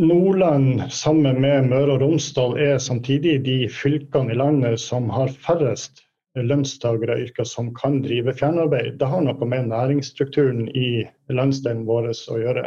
Nordland 0.02 0.82
sammen 0.92 1.38
med 1.44 1.70
Møre 1.70 1.94
og 1.94 2.02
Romsdal 2.02 2.58
er 2.60 2.82
samtidig 2.84 3.38
de 3.46 3.60
fylkene 3.72 4.34
i 4.34 4.40
landet 4.42 4.82
som 4.82 5.06
har 5.14 5.30
færrest 5.46 6.02
lønnstakere 6.36 7.20
yrker 7.22 7.48
som 7.48 7.70
kan 7.78 8.02
drive 8.04 8.34
fjernarbeid. 8.36 8.98
Det 9.00 9.08
har 9.08 9.22
noe 9.24 9.48
med 9.48 9.70
næringsstrukturen 9.70 10.66
i 10.74 11.06
landsdelen 11.32 11.86
vår 11.88 12.10
å 12.12 12.42
gjøre. 12.42 12.66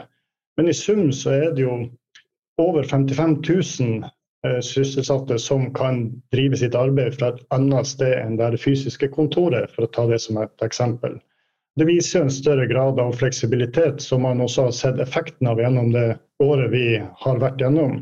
Men 0.57 0.71
i 0.71 0.77
sum 0.79 1.11
så 1.13 1.35
er 1.35 1.51
det 1.59 1.67
jo 1.67 1.75
over 2.63 2.87
55 2.87 3.43
000 3.43 4.09
Eh, 4.09 4.18
sysselsatte 4.63 5.39
som 5.43 5.73
kan 5.75 6.05
drive 6.33 6.57
sitt 6.57 6.77
arbeid 6.79 7.17
fra 7.19 7.33
et 7.33 7.41
annet 7.55 7.89
sted 7.91 8.15
enn 8.21 8.37
der 8.39 8.55
det 8.55 8.61
fysiske 8.63 9.09
kontoret, 9.11 9.73
for 9.75 9.87
å 9.87 9.91
ta 9.91 10.07
det 10.07 10.21
som 10.23 10.39
et 10.39 10.65
eksempel. 10.65 11.17
Det 11.79 11.87
viser 11.87 12.25
en 12.25 12.31
større 12.31 12.67
grad 12.67 13.01
av 13.01 13.13
fleksibilitet, 13.19 14.01
som 14.03 14.23
man 14.23 14.41
også 14.43 14.69
har 14.69 14.75
sett 14.75 15.03
effekten 15.03 15.47
av 15.47 15.61
gjennom 15.63 15.93
det 15.95 16.07
året 16.43 16.73
vi 16.73 16.87
har 16.99 17.39
vært 17.43 17.63
gjennom. 17.63 18.01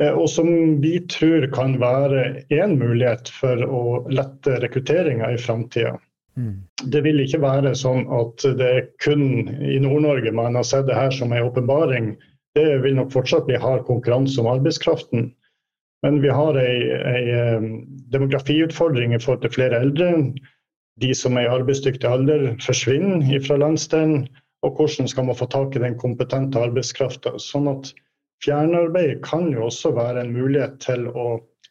Eh, 0.00 0.10
og 0.10 0.26
som 0.30 0.48
vi 0.82 0.96
tror 1.10 1.46
kan 1.54 1.76
være 1.78 2.44
én 2.54 2.74
mulighet 2.80 3.30
for 3.34 3.62
å 3.62 3.82
lette 4.10 4.58
rekrutteringa 4.64 5.30
i 5.34 5.38
framtida. 5.38 5.96
Mm. 6.38 6.56
Det 6.90 7.02
vil 7.06 7.22
ikke 7.22 7.42
være 7.42 7.74
sånn 7.78 8.04
at 8.14 8.44
det 8.58 8.66
er 8.66 8.84
kun 9.02 9.24
i 9.58 9.78
Nord-Norge 9.82 10.34
man 10.34 10.58
har 10.58 10.66
sett 10.66 10.86
det 10.90 10.98
her 10.98 11.14
som 11.14 11.34
en 11.34 11.48
åpenbaring. 11.48 12.12
Det 12.54 12.80
vil 12.84 12.98
nok 12.98 13.10
fortsatt 13.14 13.46
bli 13.46 13.58
hard 13.58 13.84
konkurranse 13.86 14.38
om 14.42 14.50
arbeidskraften. 14.50 15.32
Men 16.06 16.20
vi 16.22 16.30
har 16.30 16.58
en 16.58 17.70
demografiutfordring 18.12 19.14
i 19.14 19.20
forhold 19.22 19.42
til 19.42 19.54
flere 19.56 19.80
eldre. 19.82 20.10
De 21.02 21.14
som 21.14 21.38
er 21.38 21.46
i 21.46 21.54
arbeidsdyktig 21.58 22.06
alder 22.10 22.52
forsvinner 22.62 23.40
fra 23.46 23.58
landsdelen. 23.58 24.28
Og 24.66 24.74
hvordan 24.78 25.08
skal 25.10 25.26
man 25.26 25.38
få 25.38 25.46
tak 25.50 25.76
i 25.76 25.82
den 25.82 25.98
kompetente 25.98 26.58
arbeidskrafta. 26.58 27.36
Sånn 27.42 27.70
at 27.70 27.92
fjernarbeid 28.44 29.20
kan 29.26 29.50
jo 29.54 29.66
også 29.68 29.92
være 29.94 30.24
en 30.24 30.34
mulighet 30.34 30.78
til 30.82 31.06
å 31.10 31.28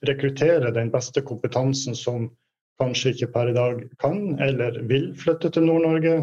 rekruttere 0.08 0.72
den 0.76 0.92
beste 0.94 1.24
kompetansen 1.26 1.96
som 1.98 2.30
kanskje 2.82 3.14
ikke 3.14 3.32
per 3.34 3.52
i 3.52 3.56
dag 3.58 3.80
kan 4.02 4.38
eller 4.44 4.78
vil 4.90 5.10
flytte 5.18 5.50
til 5.54 5.66
Nord-Norge. 5.68 6.18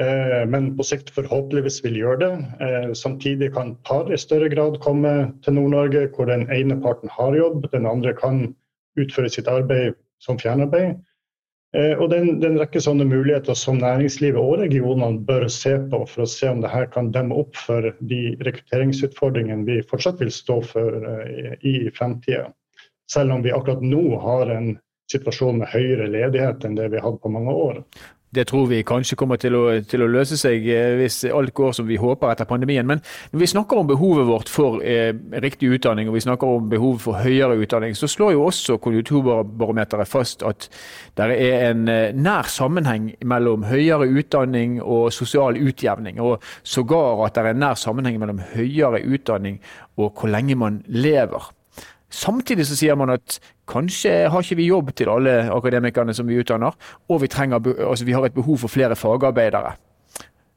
Eh, 0.00 0.48
men 0.48 0.70
på 0.76 0.84
sikt 0.88 1.10
forhåpentligvis 1.12 1.82
vil 1.84 1.98
gjøre 2.00 2.20
det. 2.22 2.32
Eh, 2.64 2.92
samtidig 2.96 3.52
kan 3.52 3.74
par 3.84 4.08
i 4.12 4.18
større 4.18 4.48
grad 4.48 4.78
komme 4.80 5.32
til 5.44 5.58
Nord-Norge, 5.58 6.06
hvor 6.16 6.30
den 6.30 6.46
ene 6.52 6.78
parten 6.80 7.12
har 7.12 7.36
jobb, 7.36 7.66
den 7.72 7.86
andre 7.86 8.14
kan 8.16 8.54
utføre 8.96 9.28
sitt 9.32 9.48
arbeid 9.52 9.98
som 10.22 10.38
fjernarbeid. 10.40 10.96
Eh, 11.76 11.92
og 11.98 12.08
det 12.08 12.22
er 12.22 12.48
en 12.48 12.60
rekke 12.60 12.80
sånne 12.80 13.04
muligheter 13.08 13.56
som 13.56 13.80
næringslivet 13.80 14.40
og 14.40 14.62
regionene 14.62 15.20
bør 15.28 15.46
se 15.52 15.74
på, 15.92 16.02
for 16.08 16.24
å 16.24 16.30
se 16.30 16.48
om 16.48 16.64
dette 16.64 16.86
kan 16.92 17.12
demme 17.12 17.36
opp 17.44 17.56
for 17.56 17.92
de 18.00 18.22
rekrutteringsutfordringene 18.48 19.68
vi 19.68 19.78
fortsatt 19.92 20.24
vil 20.24 20.32
stå 20.32 20.60
for 20.72 21.04
i 21.60 21.76
fremtida. 21.96 22.48
Selv 23.12 23.36
om 23.36 23.44
vi 23.44 23.52
akkurat 23.52 23.84
nå 23.84 24.18
har 24.24 24.52
en 24.52 24.74
situasjon 25.12 25.60
med 25.60 25.72
høyere 25.72 26.08
ledighet 26.08 26.64
enn 26.64 26.76
det 26.76 26.88
vi 26.92 27.00
har 27.00 27.10
hatt 27.10 27.20
på 27.20 27.32
mange 27.32 27.52
år. 27.52 27.80
Det 28.32 28.46
tror 28.48 28.66
vi 28.70 28.78
kanskje 28.88 29.16
kommer 29.20 29.36
til 29.36 29.52
å, 29.58 29.62
til 29.84 30.04
å, 30.04 30.08
løse 30.08 30.38
seg 30.40 30.64
eh, 30.72 30.94
hvis 30.96 31.18
alt 31.28 31.52
går 31.52 31.74
som 31.76 31.84
vi 31.84 31.98
håper 32.00 32.32
etter 32.32 32.48
pandemien. 32.48 32.86
Men 32.88 33.02
når 33.32 33.42
vi 33.42 33.48
snakker 33.52 33.82
om 33.82 33.90
behovet 33.90 34.24
vårt 34.28 34.48
for 34.48 34.80
eh, 34.80 35.12
riktig 35.44 35.68
utdanning 35.76 36.08
og 36.08 36.16
vi 36.16 36.24
snakker 36.24 36.54
om 36.56 36.70
behovet 36.72 37.04
for 37.04 37.20
høyere 37.20 37.58
utdanning, 37.60 37.92
så 37.98 38.08
slår 38.08 38.32
jo 38.32 38.46
også 38.48 38.78
konjunkturbarometeret 38.80 40.08
fast 40.08 40.46
at 40.48 40.70
det 41.20 41.28
er 41.36 41.68
en 41.68 41.84
eh, 41.92 42.16
nær 42.16 42.48
sammenheng 42.48 43.12
mellom 43.20 43.68
høyere 43.68 44.08
utdanning 44.08 44.80
og 44.80 45.10
sosial 45.12 45.60
utjevning. 45.60 46.20
Og 46.24 46.40
sågar 46.64 47.26
at 47.26 47.36
det 47.36 47.44
er 47.44 47.52
en 47.52 47.64
nær 47.66 47.76
sammenheng 47.76 48.16
mellom 48.22 48.40
høyere 48.54 49.04
utdanning 49.04 49.60
og 50.00 50.14
hvor 50.16 50.32
lenge 50.32 50.56
man 50.56 50.80
lever. 50.88 51.52
Samtidig 52.12 52.66
så 52.68 52.76
sier 52.76 52.96
man 52.96 53.12
at 53.14 53.38
kanskje 53.72 54.12
har 54.32 54.44
ikke 54.44 54.60
vi 54.60 54.68
jobb 54.70 54.92
til 54.96 55.12
alle 55.12 55.38
akademikerne 55.52 56.14
som 56.14 56.28
vi 56.28 56.40
utdanner, 56.42 56.76
og 57.08 57.22
vi, 57.24 57.30
trenger, 57.32 57.72
altså 57.88 58.04
vi 58.08 58.14
har 58.16 58.28
et 58.28 58.36
behov 58.36 58.62
for 58.64 58.72
flere 58.72 58.98
fagarbeidere. 58.98 59.74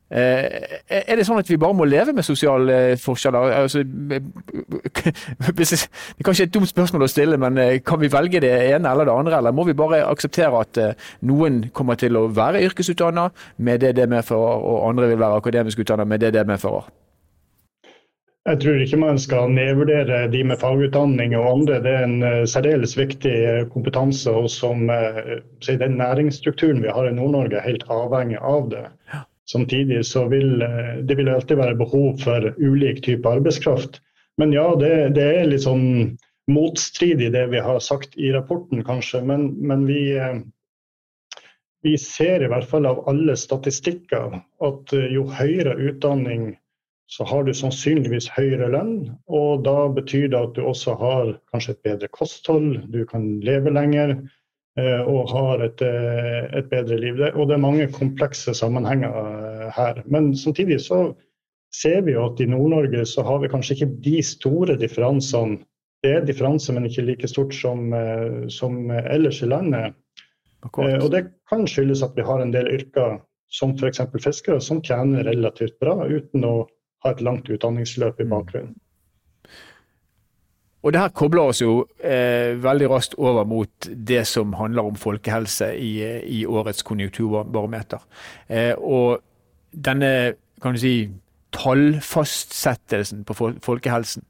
Eh, 0.06 0.76
er 0.86 1.18
det 1.18 1.24
sånn 1.26 1.40
at 1.42 1.48
vi 1.50 1.58
bare 1.58 1.74
må 1.74 1.88
leve 1.90 2.14
med 2.14 2.26
sosiale 2.26 2.94
forskjeller? 3.02 3.56
Altså, 3.64 3.82
det 4.14 5.66
er 5.66 6.28
kanskje 6.28 6.46
et 6.46 6.54
dumt 6.54 6.70
spørsmål 6.70 7.08
å 7.08 7.10
stille, 7.10 7.40
men 7.42 7.58
eh, 7.62 7.80
kan 7.86 8.00
vi 8.02 8.12
velge 8.14 8.44
det 8.44 8.54
ene 8.54 8.92
eller 8.92 9.10
det 9.10 9.16
andre? 9.16 9.40
Eller 9.40 9.56
må 9.56 9.66
vi 9.66 9.78
bare 9.78 10.04
akseptere 10.06 10.62
at 10.62 10.82
eh, 10.82 11.10
noen 11.26 11.64
kommer 11.74 11.98
til 11.98 12.20
å 12.20 12.28
være 12.30 12.62
yrkesutdanna 12.68 13.32
med 13.58 13.82
det 13.82 13.96
det 13.98 14.06
medfører, 14.12 14.62
og 14.62 14.86
andre 14.92 15.10
vil 15.10 15.24
være 15.26 15.42
akademisk 15.42 15.82
utdanna 15.82 16.06
med 16.06 16.22
det 16.22 16.36
det 16.38 16.46
medfører? 16.48 16.86
Jeg 18.46 18.60
tror 18.62 18.78
ikke 18.78 18.98
man 19.02 19.18
skal 19.18 19.48
nedvurdere 19.50 20.18
de 20.30 20.44
med 20.46 20.60
fagutdanning 20.62 21.32
og 21.34 21.48
andre. 21.50 21.80
Det 21.82 21.94
er 21.98 22.04
en 22.06 22.20
uh, 22.22 22.44
særdeles 22.46 22.92
viktig 22.94 23.32
eh, 23.34 23.62
kompetanse. 23.72 24.30
og 24.30 24.52
som 24.54 24.84
uh, 24.86 25.40
Den 25.66 25.96
næringsstrukturen 25.98 26.84
vi 26.84 26.92
har 26.94 27.08
i 27.10 27.14
Nord-Norge, 27.16 27.58
er 27.58 27.66
helt 27.66 27.88
avhengig 27.90 28.38
av 28.38 28.68
det. 28.70 28.84
Samtidig 29.50 30.04
så 30.06 30.28
vil 30.30 30.62
det 31.06 31.18
vil 31.18 31.30
alltid 31.30 31.58
være 31.58 31.78
behov 31.78 32.20
for 32.22 32.54
ulik 32.58 33.02
type 33.06 33.30
arbeidskraft. 33.30 34.00
Men 34.38 34.54
ja, 34.54 34.68
det, 34.78 35.16
det, 35.18 35.26
er 35.26 35.50
litt 35.50 35.66
sånn 35.66 36.18
motstridig 36.50 37.32
det 37.34 37.48
vi 37.50 37.62
har 37.62 37.80
sagt 37.82 38.14
i 38.18 38.30
rapporten, 38.34 38.84
kanskje. 38.86 39.24
Men, 39.26 39.48
men 39.58 39.86
vi, 39.90 40.02
vi 41.86 41.96
ser 42.02 42.46
i 42.46 42.50
hvert 42.50 42.70
fall 42.70 42.90
av 42.90 43.06
alle 43.10 43.38
statistikker 43.38 44.38
at 44.70 44.96
jo 45.14 45.26
høyere 45.34 45.78
utdanning 45.78 46.56
så 47.08 47.24
har 47.24 47.44
du 47.44 47.54
sannsynligvis 47.54 48.30
høyere 48.34 48.70
lønn. 48.74 48.96
Og 49.30 49.66
da 49.66 49.88
betyr 49.94 50.30
det 50.34 50.40
at 50.40 50.56
du 50.58 50.64
også 50.66 50.96
har 51.00 51.36
kanskje 51.54 51.76
et 51.76 51.84
bedre 51.86 52.10
kosthold, 52.14 52.80
du 52.92 53.04
kan 53.10 53.28
leve 53.46 53.74
lenger 53.74 54.16
eh, 54.16 55.02
og 55.02 55.30
har 55.34 55.64
et, 55.68 55.84
eh, 55.86 56.50
et, 56.58 56.70
bedre 56.72 56.98
liv. 57.02 57.22
Og 57.36 57.48
det 57.48 57.58
er 57.58 57.66
mange 57.68 57.88
komplekse 57.94 58.56
sammenhenger 58.58 59.14
eh, 59.14 59.70
her. 59.76 60.02
Men 60.10 60.34
samtidig 60.38 60.82
så 60.88 61.08
ser 61.76 62.02
vi 62.08 62.16
jo 62.16 62.26
at 62.30 62.42
i 62.42 62.50
Nord-Norge 62.50 63.06
så 63.10 63.24
har 63.28 63.42
vi 63.44 63.52
kanskje 63.52 63.78
ikke 63.78 63.94
de 64.06 64.18
store 64.24 64.78
differansene. 64.80 65.62
Det 66.04 66.12
er 66.14 66.26
differanser, 66.26 66.76
men 66.76 66.86
ikke 66.86 67.02
like 67.02 67.28
stort 67.28 67.54
som, 67.58 67.90
som 68.54 68.92
ellers 68.94 69.40
i 69.42 69.48
landet. 69.50 69.96
Akkurat. 70.62 71.02
Og 71.02 71.10
det 71.16 71.24
kan 71.50 71.66
skyldes 71.66 72.04
at 72.06 72.14
vi 72.14 72.26
har 72.28 72.44
en 72.44 72.54
del 72.54 72.70
yrker 72.70 73.16
som 73.50 73.74
f.eks. 73.74 74.04
fiskere, 74.22 74.62
som 74.62 74.84
tjener 74.86 75.26
relativt 75.26 75.80
bra 75.82 75.96
uten 76.06 76.46
å 76.46 76.54
ha 77.06 77.14
et 77.14 77.22
langt 77.24 77.50
utdanningsløp 77.50 78.20
i 78.20 78.28
mm. 78.28 78.34
bakgrunnen. 78.34 78.76
Og 80.86 80.94
det 80.94 81.02
her 81.02 81.14
kobler 81.18 81.50
oss 81.50 81.64
jo 81.64 81.88
eh, 81.98 82.54
veldig 82.62 82.88
raskt 82.92 83.16
over 83.18 83.48
mot 83.50 83.88
det 83.90 84.22
som 84.30 84.54
handler 84.54 84.86
om 84.86 84.98
folkehelse 85.02 85.72
i, 85.82 85.94
i 86.30 86.44
årets 86.46 86.86
konjunkturbarometer. 86.86 88.04
Eh, 88.46 88.74
og 88.78 89.24
denne 89.74 90.36
kan 90.62 90.78
du 90.78 90.80
si, 90.80 91.10
tallfastsettelsen 91.56 93.24
på 93.28 93.36
folkehelsen. 93.64 94.24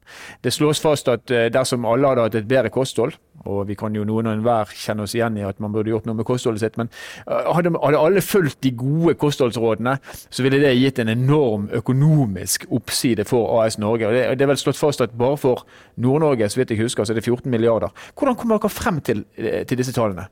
Det 0.44 0.52
slås 0.54 0.80
fast 0.80 1.08
at 1.10 1.30
eh, 1.30 1.48
dersom 1.52 1.86
alle 1.88 2.12
hadde 2.12 2.26
hatt 2.26 2.38
et 2.38 2.48
bedre 2.48 2.70
kosthold, 2.72 3.16
og 3.46 3.66
vi 3.68 3.76
kan 3.78 3.94
jo 3.94 4.04
noen 4.06 4.26
og 4.26 4.36
enhver 4.36 4.72
kjenne 4.74 5.04
oss 5.06 5.14
igjen 5.14 5.36
i 5.38 5.44
at 5.46 5.60
man 5.62 5.74
burde 5.74 5.92
gjort 5.92 6.06
noe 6.08 6.18
med 6.18 6.26
kostholdet 6.28 6.64
sitt, 6.64 6.78
men 6.80 6.90
eh, 7.26 7.50
hadde 7.56 7.74
alle 7.82 8.24
fulgt 8.24 8.60
de 8.66 8.72
gode 8.78 9.16
kostholdsrådene, 9.20 9.98
så 10.30 10.46
ville 10.46 10.62
det 10.62 10.74
gitt 10.78 11.02
en 11.02 11.12
enorm 11.12 11.68
økonomisk 11.76 12.68
oppside 12.70 13.26
for 13.28 13.60
AS 13.60 13.80
Norge. 13.82 14.08
og 14.08 14.16
Det, 14.16 14.24
det 14.38 14.46
er 14.46 14.54
vel 14.54 14.62
slått 14.62 14.80
fast 14.80 15.04
at 15.04 15.14
bare 15.18 15.40
for 15.40 15.66
Nord-Norge, 15.96 16.48
så 16.50 16.62
vidt 16.62 16.74
jeg 16.74 16.84
husker, 16.84 17.04
så 17.04 17.14
er 17.14 17.20
det 17.20 17.26
14 17.26 17.50
milliarder. 17.50 17.94
Hvordan 18.14 18.38
kommer 18.38 18.58
dere 18.58 18.72
frem 18.72 19.00
til, 19.00 19.24
eh, 19.38 19.64
til 19.66 19.82
disse 19.82 19.94
tallene? 19.96 20.28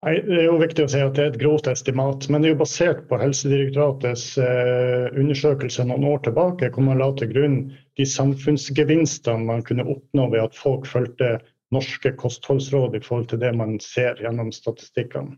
Nei, 0.00 0.14
Det 0.24 0.36
er 0.38 0.46
jo 0.46 0.56
viktig 0.60 0.84
å 0.86 0.88
si 0.88 1.00
at 1.04 1.16
det 1.16 1.22
er 1.22 1.30
et 1.34 1.40
grovt 1.42 1.66
estimat, 1.68 2.24
men 2.32 2.40
det 2.40 2.48
er 2.48 2.54
jo 2.54 2.62
basert 2.62 3.02
på 3.10 3.18
Helsedirektoratets 3.20 4.22
eh, 4.40 5.10
undersøkelse 5.12 5.84
noen 5.84 6.06
år 6.08 6.22
tilbake, 6.24 6.70
hvor 6.72 6.86
man 6.86 7.02
la 7.02 7.10
til 7.18 7.28
grunn 7.34 7.58
de 8.00 8.06
samfunnsgevinstene 8.08 9.44
man 9.50 9.64
kunne 9.66 9.84
oppnå 9.84 10.30
ved 10.32 10.46
at 10.46 10.56
folk 10.56 10.88
fulgte 10.88 11.34
norske 11.76 12.14
kostholdsråd 12.22 12.96
i 12.96 13.02
forhold 13.04 13.28
til 13.30 13.42
det 13.44 13.52
man 13.58 13.76
ser 13.84 14.16
gjennom 14.24 14.48
statistikkene. 14.56 15.36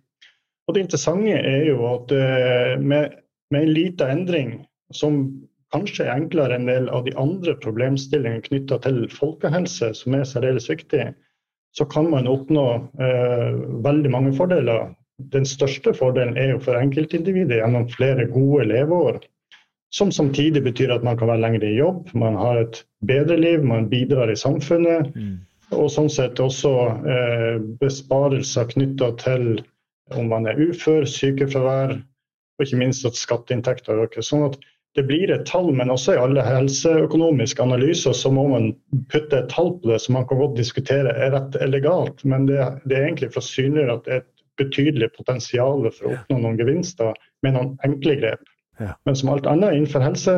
Og 0.70 0.76
Det 0.76 0.84
interessante 0.86 1.34
er 1.42 1.66
jo 1.66 1.82
at 1.90 2.14
eh, 2.14 2.76
med, 2.78 3.18
med 3.50 3.66
en 3.66 3.74
liten 3.74 4.14
endring, 4.14 4.54
som 4.94 5.24
kanskje 5.74 6.06
er 6.06 6.14
enklere 6.14 6.54
enn 6.54 6.68
en 6.68 6.70
del 6.70 6.88
av 6.94 7.02
de 7.08 7.16
andre 7.18 7.56
problemstillingene 7.58 8.46
knytta 8.46 8.78
til 8.86 9.08
folkehelse, 9.10 9.90
som 9.98 10.14
er 10.14 10.28
særdeles 10.28 10.70
viktig, 10.70 11.10
så 11.72 11.84
kan 11.88 12.10
man 12.10 12.28
oppnå 12.28 12.66
eh, 13.00 13.52
veldig 13.84 14.10
mange 14.12 14.32
fordeler. 14.36 14.90
Den 15.32 15.46
største 15.48 15.94
fordelen 15.96 16.36
er 16.36 16.54
jo 16.54 16.62
for 16.64 16.76
enkeltindividet 16.76 17.60
gjennom 17.60 17.88
flere 17.92 18.26
gode 18.32 18.66
leveår. 18.68 19.22
Som 19.92 20.12
samtidig 20.12 20.62
betyr 20.64 20.92
at 20.94 21.04
man 21.04 21.18
kan 21.20 21.28
være 21.28 21.42
lenger 21.44 21.64
i 21.68 21.74
jobb, 21.76 22.12
man 22.16 22.36
har 22.40 22.62
et 22.62 22.82
bedre 23.06 23.36
liv, 23.36 23.64
man 23.64 23.90
bidrar 23.90 24.30
i 24.32 24.36
samfunnet. 24.36 25.12
Mm. 25.16 25.40
Og 25.72 25.88
sånn 25.92 26.08
sett 26.12 26.40
også 26.40 26.72
eh, 27.08 27.58
besparelser 27.80 28.68
knytta 28.72 29.12
til 29.20 29.46
om 30.16 30.28
man 30.32 30.48
er 30.48 30.60
ufør, 30.60 31.06
sykefravær, 31.08 31.96
og 31.96 32.64
ikke 32.66 32.80
minst 32.80 33.06
at 33.08 33.16
skatteinntekter 33.16 34.04
øker. 34.04 34.24
Sånn 34.24 34.44
at 34.50 34.58
det 34.96 35.04
blir 35.08 35.30
et 35.32 35.46
tall, 35.48 35.70
men 35.72 35.90
også 35.92 36.14
i 36.14 36.20
alle 36.20 36.42
helseøkonomiske 36.44 37.62
analyser 37.64 38.16
så 38.16 38.32
må 38.34 38.44
man 38.52 38.72
putte 39.12 39.40
et 39.40 39.48
tall 39.52 39.72
på 39.80 39.88
det, 39.88 40.00
som 40.04 40.18
man 40.18 40.26
kan 40.28 40.40
godt 40.42 40.58
diskutere 40.58 41.14
er 41.16 41.32
rett 41.32 41.56
eller 41.64 41.80
galt. 41.84 42.20
Men 42.28 42.44
det, 42.50 42.60
det 42.84 42.98
er 42.98 43.06
egentlig 43.06 43.32
for 43.32 43.40
å 43.40 43.48
synliggjøre 43.48 43.96
at 43.96 44.04
det 44.06 44.14
er 44.14 44.22
et 44.24 44.44
betydelig 44.60 45.08
potensial 45.16 45.86
for 45.88 46.10
å 46.10 46.16
oppnå 46.18 46.42
noen 46.42 46.60
gevinster 46.60 47.16
med 47.44 47.56
noen 47.56 47.72
enkle 47.88 48.18
grep. 48.20 48.44
Men 49.06 49.16
som 49.16 49.32
alt 49.32 49.48
annet 49.48 49.78
innenfor 49.78 50.04
helse, 50.04 50.36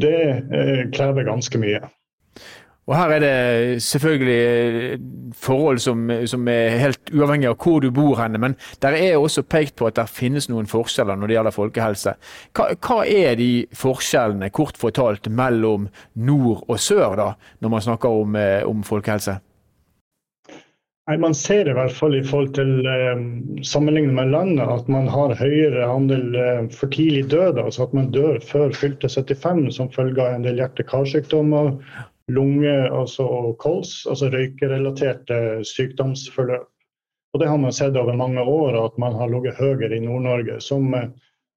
det 0.00 0.16
eh, 0.16 0.86
krever 0.94 1.28
ganske 1.28 1.60
mye. 1.60 1.82
Og 2.90 2.96
Her 2.98 3.12
er 3.14 3.20
det 3.22 3.82
selvfølgelig 3.82 4.38
eh, 4.38 4.98
forhold 5.38 5.78
som, 5.78 6.10
som, 6.26 6.48
er 6.48 6.80
helt 6.82 7.12
uavhengig 7.14 7.46
av 7.52 7.54
hvor 7.62 7.78
du 7.80 7.92
bor 7.94 8.18
henne, 8.18 8.40
men 8.42 8.56
der 8.82 8.96
er 8.98 9.20
også 9.20 9.44
pekt 9.46 9.76
på 9.78 9.86
at 9.86 10.00
det 10.00 10.08
finnes 10.10 10.48
noen 10.50 10.66
forskjeller 10.66 11.18
når 11.18 11.30
det 11.30 11.38
gjelder 11.38 11.54
folkehelse. 11.54 12.16
Hva, 12.58 12.72
hva, 12.82 12.98
er 13.06 13.38
de 13.38 13.52
forskjellene, 13.78 14.50
kort 14.50 14.80
fortalt, 14.82 15.30
mellom 15.30 15.86
nord 16.18 16.66
og 16.66 16.82
sør, 16.82 17.14
da, 17.22 17.30
når 17.62 17.74
man 17.76 17.86
snakker 17.86 18.20
om, 18.24 18.36
eh, 18.36 18.60
om 18.66 18.82
folkehelse? 18.82 19.38
Nei, 21.06 21.16
Man 21.22 21.34
ser 21.34 21.66
i 21.70 21.74
hvert 21.74 21.94
fall 21.94 22.14
i 22.18 22.26
forhold 22.26 22.52
til 22.58 22.86
eh, 22.86 23.26
sammenlignet 23.62 24.18
med 24.18 24.34
landet 24.34 24.66
at 24.66 24.90
man 24.90 25.06
har 25.10 25.38
høyere 25.38 25.86
andel 25.86 26.34
for 26.74 26.90
tidlig 26.90 27.28
død. 27.30 27.62
Altså 27.62 27.86
at 27.86 27.94
man 27.94 28.10
dør 28.10 28.42
før 28.42 28.74
fylte 28.74 29.06
75 29.06 29.68
som 29.78 29.90
følge 29.94 30.18
av 30.18 30.34
en 30.34 30.50
del 30.50 30.58
hjerte-karsykdommer 30.58 31.76
lunge 32.34 32.74
altså, 32.88 33.26
og 33.26 33.56
kols, 33.62 34.02
altså 34.10 34.30
røykerelaterte 34.32 35.38
sykdomsforløp. 35.68 36.68
Og 37.32 37.40
Det 37.40 37.48
har 37.48 37.60
man 37.60 37.72
sett 37.72 37.96
over 37.96 38.16
mange 38.16 38.42
år, 38.44 38.76
at 38.84 38.98
man 39.00 39.14
har 39.16 39.30
ligget 39.32 39.56
høyere 39.56 39.96
i 39.96 40.02
Nord-Norge. 40.04 40.58
Som, 40.60 40.92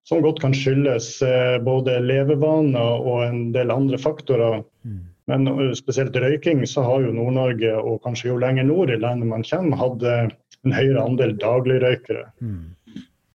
som, 0.07 0.21
godt 0.23 0.39
kan 0.43 0.55
skyldes 0.55 1.09
eh, 1.25 1.57
både 1.63 1.97
levevaner 1.99 3.03
og 3.03 3.25
en 3.25 3.41
del 3.55 3.73
andre 3.73 3.99
faktorer. 3.99 4.61
Mm. 4.87 5.01
Men 5.31 5.49
eh, 5.51 5.73
spesielt 5.75 6.15
røyking, 6.15 6.63
så 6.67 6.85
har 6.87 7.03
jo 7.03 7.11
Nord-Norge, 7.17 7.75
og 7.75 7.99
kanskje 8.07 8.31
jo 8.31 8.39
lenger 8.39 8.69
nord 8.69 8.93
i 8.93 9.01
landet 9.01 9.27
man 9.33 9.43
kommer, 9.43 9.81
hatt 9.83 10.07
en 10.07 10.77
høyere 10.77 11.03
andel 11.03 11.35
dagligrøykere. 11.43 12.23
Mm. 12.39 12.63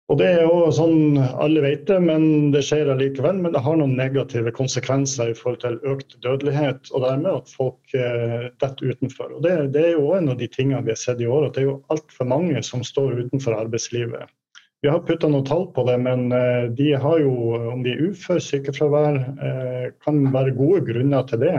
Og 0.10 0.18
Det 0.18 0.26
er 0.26 0.40
jo 0.42 0.72
sånn 0.74 1.20
alle 1.22 1.62
vet 1.62 1.84
det, 1.86 2.00
men 2.02 2.50
det 2.54 2.64
skjer 2.66 2.90
allikevel. 2.90 3.44
Men 3.44 3.54
det 3.54 3.62
har 3.62 3.78
noen 3.78 3.94
negative 3.98 4.50
konsekvenser 4.58 5.30
i 5.30 5.36
forhold 5.38 5.62
til 5.62 5.78
økt 5.92 6.16
dødelighet, 6.26 6.90
og 6.90 7.06
dermed 7.06 7.30
at 7.30 7.54
folk 7.54 7.94
eh, 7.94 8.50
detter 8.58 8.96
utenfor. 8.96 9.36
Og 9.38 9.46
det, 9.46 9.54
det, 9.76 9.86
er 9.86 10.00
jo 10.00 10.16
en 10.18 10.32
av 10.34 10.40
de 10.42 10.50
tingene 10.50 10.82
vi 10.88 10.96
har 10.96 11.02
sett 11.02 11.22
i 11.22 11.30
år, 11.30 11.46
at 11.46 11.54
det 11.54 11.62
er 11.62 11.70
jo 11.70 11.78
altfor 11.94 12.32
mange 12.34 12.66
som 12.66 12.82
står 12.86 13.22
utenfor 13.28 13.54
arbeidslivet. 13.60 14.34
Vi 14.82 14.90
har 14.90 15.06
putta 15.06 15.30
noen 15.30 15.46
tall 15.46 15.68
på 15.76 15.86
det, 15.86 16.00
men 16.02 16.32
eh, 16.34 16.66
de 16.74 16.90
har 16.98 17.22
jo, 17.22 17.34
om 17.70 17.86
de 17.86 17.94
er 17.94 18.06
ufør, 18.10 18.42
sykefravær, 18.42 19.22
eh, 19.46 19.88
kan 20.02 20.26
være 20.34 20.58
gode 20.58 20.88
grunner 20.90 21.30
til 21.30 21.46
det. 21.46 21.58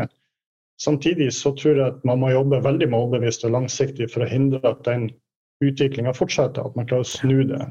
Samtidig 0.82 1.30
så 1.38 1.54
tror 1.54 1.76
jeg 1.76 1.86
at 1.86 2.06
man 2.08 2.18
må 2.24 2.34
jobbe 2.34 2.64
veldig 2.66 2.90
målbevisst 2.90 3.46
og 3.46 3.54
langsiktig 3.60 4.10
for 4.10 4.26
å 4.26 4.32
hindre 4.32 4.64
at 4.72 4.82
den 4.88 5.12
utviklinga 5.62 6.16
fortsetter, 6.16 6.66
at 6.66 6.74
man 6.74 6.90
klarer 6.90 7.06
å 7.06 7.14
snu 7.14 7.44
det. 7.46 7.68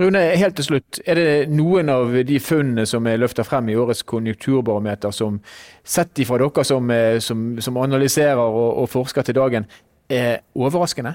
Rune, 0.00 0.20
helt 0.40 0.56
til 0.56 0.66
slutt. 0.66 1.00
Er 1.06 1.18
det 1.18 1.30
noen 1.52 1.90
av 1.92 2.12
de 2.26 2.38
funnene 2.42 2.86
som 2.88 3.06
er 3.08 3.20
løfta 3.20 3.44
frem 3.46 3.70
i 3.70 3.76
årets 3.78 4.02
konjunkturbarometer 4.08 5.14
som, 5.14 5.40
sett 5.84 6.22
ifra 6.22 6.40
dere 6.40 6.64
som, 6.66 6.92
eh, 6.94 7.18
som, 7.24 7.48
som 7.60 7.80
analyserer 7.80 8.40
og, 8.40 8.68
og, 8.82 8.88
forsker 8.90 9.26
til 9.26 9.38
dagen, 9.38 9.66
er 10.10 10.40
overraskende? 10.58 11.14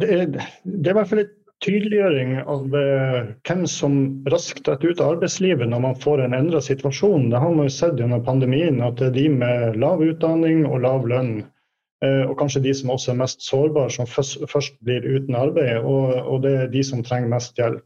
Det 0.00 0.08
er, 0.08 0.26
det 0.64 0.88
er 0.88 0.92
i 0.92 0.98
hvert 0.98 1.10
fall 1.10 1.22
en 1.24 1.36
tydeliggjøring 1.60 2.36
av 2.40 2.72
uh, 2.72 3.30
hvem 3.44 3.64
som 3.68 3.96
raskt 4.32 4.62
detter 4.64 4.94
ut 4.94 5.00
av 5.02 5.16
arbeidslivet 5.16 5.68
når 5.68 5.82
man 5.84 5.98
får 6.00 6.22
en 6.24 6.36
endra 6.36 6.62
situasjon. 6.64 7.28
Det 7.32 7.40
har 7.42 7.52
man 7.52 7.68
jo 7.68 7.74
sett 7.74 8.00
gjennom 8.00 8.22
pandemien, 8.24 8.80
at 8.86 8.96
det 9.00 9.10
er 9.10 9.16
de 9.18 9.26
med 9.42 9.80
lav 9.82 10.00
utdanning 10.04 10.62
og 10.68 10.80
lav 10.86 11.08
lønn 11.10 11.34
Eh, 11.42 11.59
og 12.00 12.32
kanskje 12.40 12.62
de 12.64 12.72
som 12.72 12.90
også 12.94 13.10
er 13.12 13.18
mest 13.20 13.42
sårbare, 13.44 13.90
som 13.92 14.06
først 14.08 14.78
blir 14.84 15.04
uten 15.04 15.36
arbeid. 15.36 15.82
Og, 15.84 16.14
og 16.16 16.42
det 16.46 16.54
er 16.56 16.70
de 16.72 16.84
som 16.86 17.02
trenger 17.04 17.28
mest 17.28 17.60
hjelp. 17.60 17.84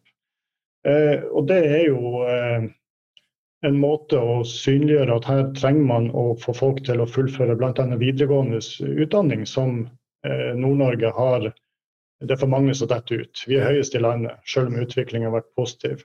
Eh, 0.85 1.25
og 1.33 1.49
det 1.49 1.61
er 1.65 1.85
jo 1.89 2.23
eh, 2.29 2.67
en 3.65 3.77
måte 3.81 4.21
å 4.21 4.43
synliggjøre 4.45 5.17
at 5.17 5.29
her 5.29 5.45
trenger 5.57 5.87
man 5.89 6.11
å 6.13 6.35
få 6.41 6.53
folk 6.57 6.83
til 6.85 7.01
å 7.01 7.09
fullføre 7.09 7.57
bl.a. 7.57 7.87
videregående 8.01 8.61
utdanning, 9.05 9.47
som 9.49 9.87
Nord-Norge 10.25 11.11
har 11.13 11.43
Det 12.25 12.33
er 12.33 12.39
for 12.41 12.49
mange 12.49 12.73
som 12.73 12.89
detter 12.89 13.27
ut. 13.27 13.43
Vi 13.45 13.59
er 13.59 13.67
høyest 13.69 13.97
i 13.97 14.01
landet, 14.01 14.39
selv 14.49 14.71
om 14.71 14.79
utviklingen 14.81 15.29
har 15.29 15.35
vært 15.35 15.51
positiv. 15.59 16.05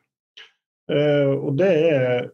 Og 0.91 1.53
det 1.55 1.69
er 1.69 2.27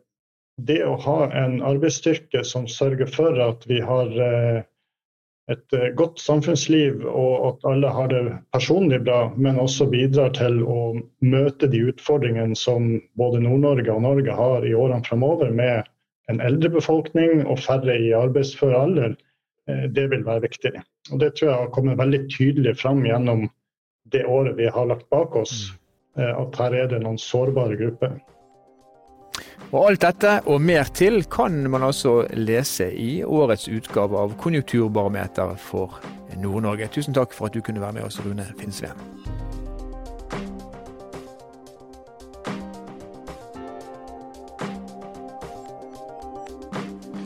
det 0.57 0.79
å 0.81 0.95
ha 1.03 1.17
en 1.43 1.59
arbeidsstyrke 1.61 2.41
som 2.41 2.65
sørger 2.65 3.11
for 3.13 3.37
at 3.37 3.67
vi 3.69 3.77
har 3.85 4.09
et 5.51 5.73
eh, 5.77 5.91
godt 5.97 6.19
samfunnsliv 6.21 7.03
og 7.05 7.33
at 7.49 7.67
alle 7.69 7.91
har 7.93 8.09
det 8.09 8.21
personlig 8.55 9.01
bra, 9.05 9.27
men 9.37 9.59
også 9.61 9.87
bidrar 9.91 10.33
til 10.37 10.61
å 10.63 10.95
møte 11.21 11.69
de 11.69 11.83
utfordringene 11.91 12.57
som 12.57 12.95
både 13.19 13.43
Nord-Norge 13.43 13.93
og 13.93 14.01
Norge 14.07 14.37
har 14.37 14.65
i 14.65 14.73
årene 14.73 15.05
fremover, 15.05 15.53
med 15.53 15.85
en 16.31 16.41
eldre 16.41 16.71
befolkning 16.73 17.45
og 17.45 17.61
færre 17.61 17.97
i 18.01 18.09
arbeidsfør 18.17 18.73
alder, 18.79 19.15
eh, 19.69 19.85
det 19.93 20.09
vil 20.13 20.25
være 20.25 20.47
viktig. 20.47 20.73
Og 21.11 21.21
Det 21.21 21.35
tror 21.35 21.51
jeg 21.51 21.59
har 21.59 21.73
kommet 21.77 22.01
veldig 22.01 22.23
tydelig 22.33 22.77
fram 22.81 23.05
gjennom 23.05 23.45
det 24.13 24.25
året 24.25 24.57
vi 24.57 24.69
har 24.69 24.89
lagt 24.89 25.09
bak 25.13 25.35
oss, 25.37 25.69
mm. 26.15 26.23
eh, 26.23 26.33
at 26.41 26.61
her 26.61 26.79
er 26.81 26.89
det 26.89 27.03
noen 27.05 27.21
sårbare 27.21 27.77
grupper. 27.77 28.17
Og 29.75 29.89
Alt 29.89 30.05
dette 30.05 30.37
og 30.47 30.61
mer 30.63 30.87
til 30.95 31.25
kan 31.27 31.57
man 31.67 31.83
altså 31.83 32.21
lese 32.31 32.85
i 32.95 33.25
årets 33.27 33.67
utgave 33.67 34.15
av 34.15 34.37
Konjunkturbarometer 34.39 35.57
for 35.59 35.97
Nord-Norge. 36.39 36.87
Tusen 36.95 37.15
takk 37.15 37.35
for 37.35 37.49
at 37.49 37.57
du 37.57 37.59
kunne 37.59 37.83
være 37.83 37.97
med 37.97 38.07
oss, 38.07 38.21
Rune 38.23 38.47
Finnsveen. 38.55 38.95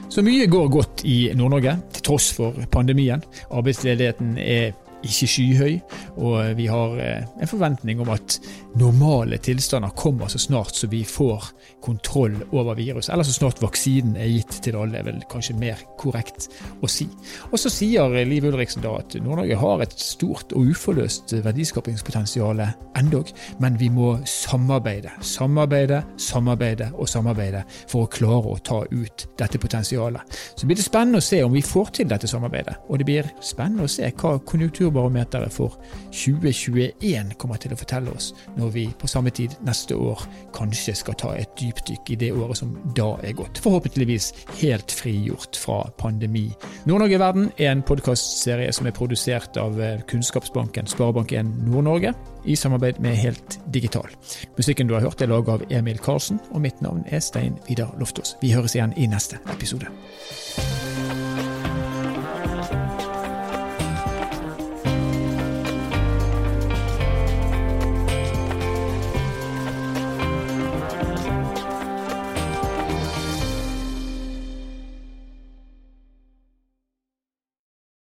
Så 0.10 0.26
mye 0.26 0.50
går 0.50 0.74
godt 0.74 1.06
i 1.06 1.20
Nord-Norge, 1.38 1.78
til 1.94 2.08
tross 2.10 2.34
for 2.34 2.58
pandemien. 2.74 3.22
Arbeidsledigheten 3.54 4.40
er 4.42 4.72
ikke 5.06 5.30
skyhøy, 5.30 5.78
og 6.18 6.58
vi 6.58 6.66
har 6.68 6.98
eh, 7.00 7.28
en 7.42 7.48
forventning 7.48 8.02
om 8.02 8.10
at 8.12 8.40
normale 8.78 9.38
tilstander 9.38 9.90
kommer 9.90 10.28
så 10.28 10.40
snart 10.40 10.76
så 10.76 10.88
vi 10.88 11.04
får 11.06 11.44
kontroll 11.82 12.36
over 12.52 12.76
viruset, 12.76 13.14
eller 13.14 13.24
så 13.24 13.34
snart 13.34 13.62
vaksinen 13.62 14.18
er 14.20 14.30
gitt 14.30 14.60
til 14.64 14.78
alle, 14.78 15.00
er 15.00 15.08
vel 15.08 15.22
kanskje 15.32 15.56
mer 15.60 15.82
korrekt 16.00 16.50
å 16.82 16.90
si. 16.92 17.08
Og 17.52 17.60
så 17.60 17.72
sier 17.74 18.14
Liv 18.28 18.46
Ulriksen 18.50 18.84
da 18.84 18.96
at 19.00 19.16
Nord-Norge 19.20 19.58
har 19.60 19.84
et 19.84 19.96
stort 20.00 20.54
og 20.56 20.72
uforløst 20.74 21.34
verdiskapingspotensial 21.46 22.64
endog, 23.00 23.32
men 23.60 23.78
vi 23.80 23.90
må 23.94 24.16
samarbeide, 24.30 25.14
samarbeide, 25.26 26.04
samarbeide 26.20 26.92
og 26.96 27.10
samarbeide 27.10 27.64
for 27.90 28.06
å 28.06 28.12
klare 28.12 28.56
å 28.56 28.62
ta 28.64 28.82
ut 28.92 29.28
dette 29.40 29.62
potensialet. 29.62 30.40
Så 30.56 30.68
blir 30.68 30.80
det 30.80 30.88
spennende 30.88 31.24
å 31.24 31.26
se 31.26 31.42
om 31.44 31.56
vi 31.56 31.66
får 31.66 31.94
til 32.00 32.12
dette 32.12 32.30
samarbeidet, 32.30 32.78
og 32.88 33.00
det 33.00 33.08
blir 33.08 33.34
spennende 33.44 33.88
å 33.88 33.92
se 33.92 34.08
hva 34.10 34.38
konjunktur 34.40 34.70
Konjunkturbarometeret 34.70 35.54
for 35.54 35.78
2021 36.12 37.34
kommer 37.38 37.60
til 37.62 37.74
å 37.74 37.78
fortelle 37.80 38.12
oss 38.14 38.32
når 38.60 38.74
vi 38.76 38.86
på 39.00 39.10
samme 39.10 39.32
tid 39.36 39.56
neste 39.66 39.98
år 39.98 40.24
kanskje 40.56 40.96
skal 40.98 41.18
ta 41.20 41.34
et 41.38 41.54
dypdykk 41.60 42.14
i 42.14 42.20
det 42.24 42.32
året 42.36 42.60
som 42.60 42.74
da 42.98 43.12
er 43.26 43.36
gått. 43.38 43.62
Forhåpentligvis 43.64 44.32
helt 44.60 44.92
frigjort 44.94 45.60
fra 45.60 45.82
pandemi. 46.00 46.48
Nord-Norge 46.90 47.18
i 47.18 47.22
verden 47.22 47.50
er 47.58 47.72
en 47.74 47.86
podkastserie 47.86 48.74
som 48.76 48.90
er 48.90 48.96
produsert 48.96 49.58
av 49.62 49.80
eh, 49.82 50.04
Kunnskapsbanken 50.10 50.90
Sparebank1 50.92 51.56
Nord-Norge 51.70 52.14
i 52.46 52.56
samarbeid 52.60 53.00
med 53.04 53.18
Helt 53.20 53.60
Digital. 53.74 54.08
Musikken 54.58 54.88
du 54.88 54.96
har 54.98 55.06
hørt 55.06 55.22
er 55.22 55.32
laget 55.32 55.56
av 55.56 55.66
Emil 55.80 56.00
Karlsen, 56.04 56.40
og 56.52 56.64
mitt 56.64 56.82
navn 56.86 57.04
er 57.08 57.24
Stein 57.24 57.60
Vidar 57.68 57.96
Loftaas. 58.00 58.38
Vi 58.44 58.54
høres 58.56 58.78
igjen 58.78 58.96
i 58.98 59.10
neste 59.12 59.42
episode. 59.54 59.92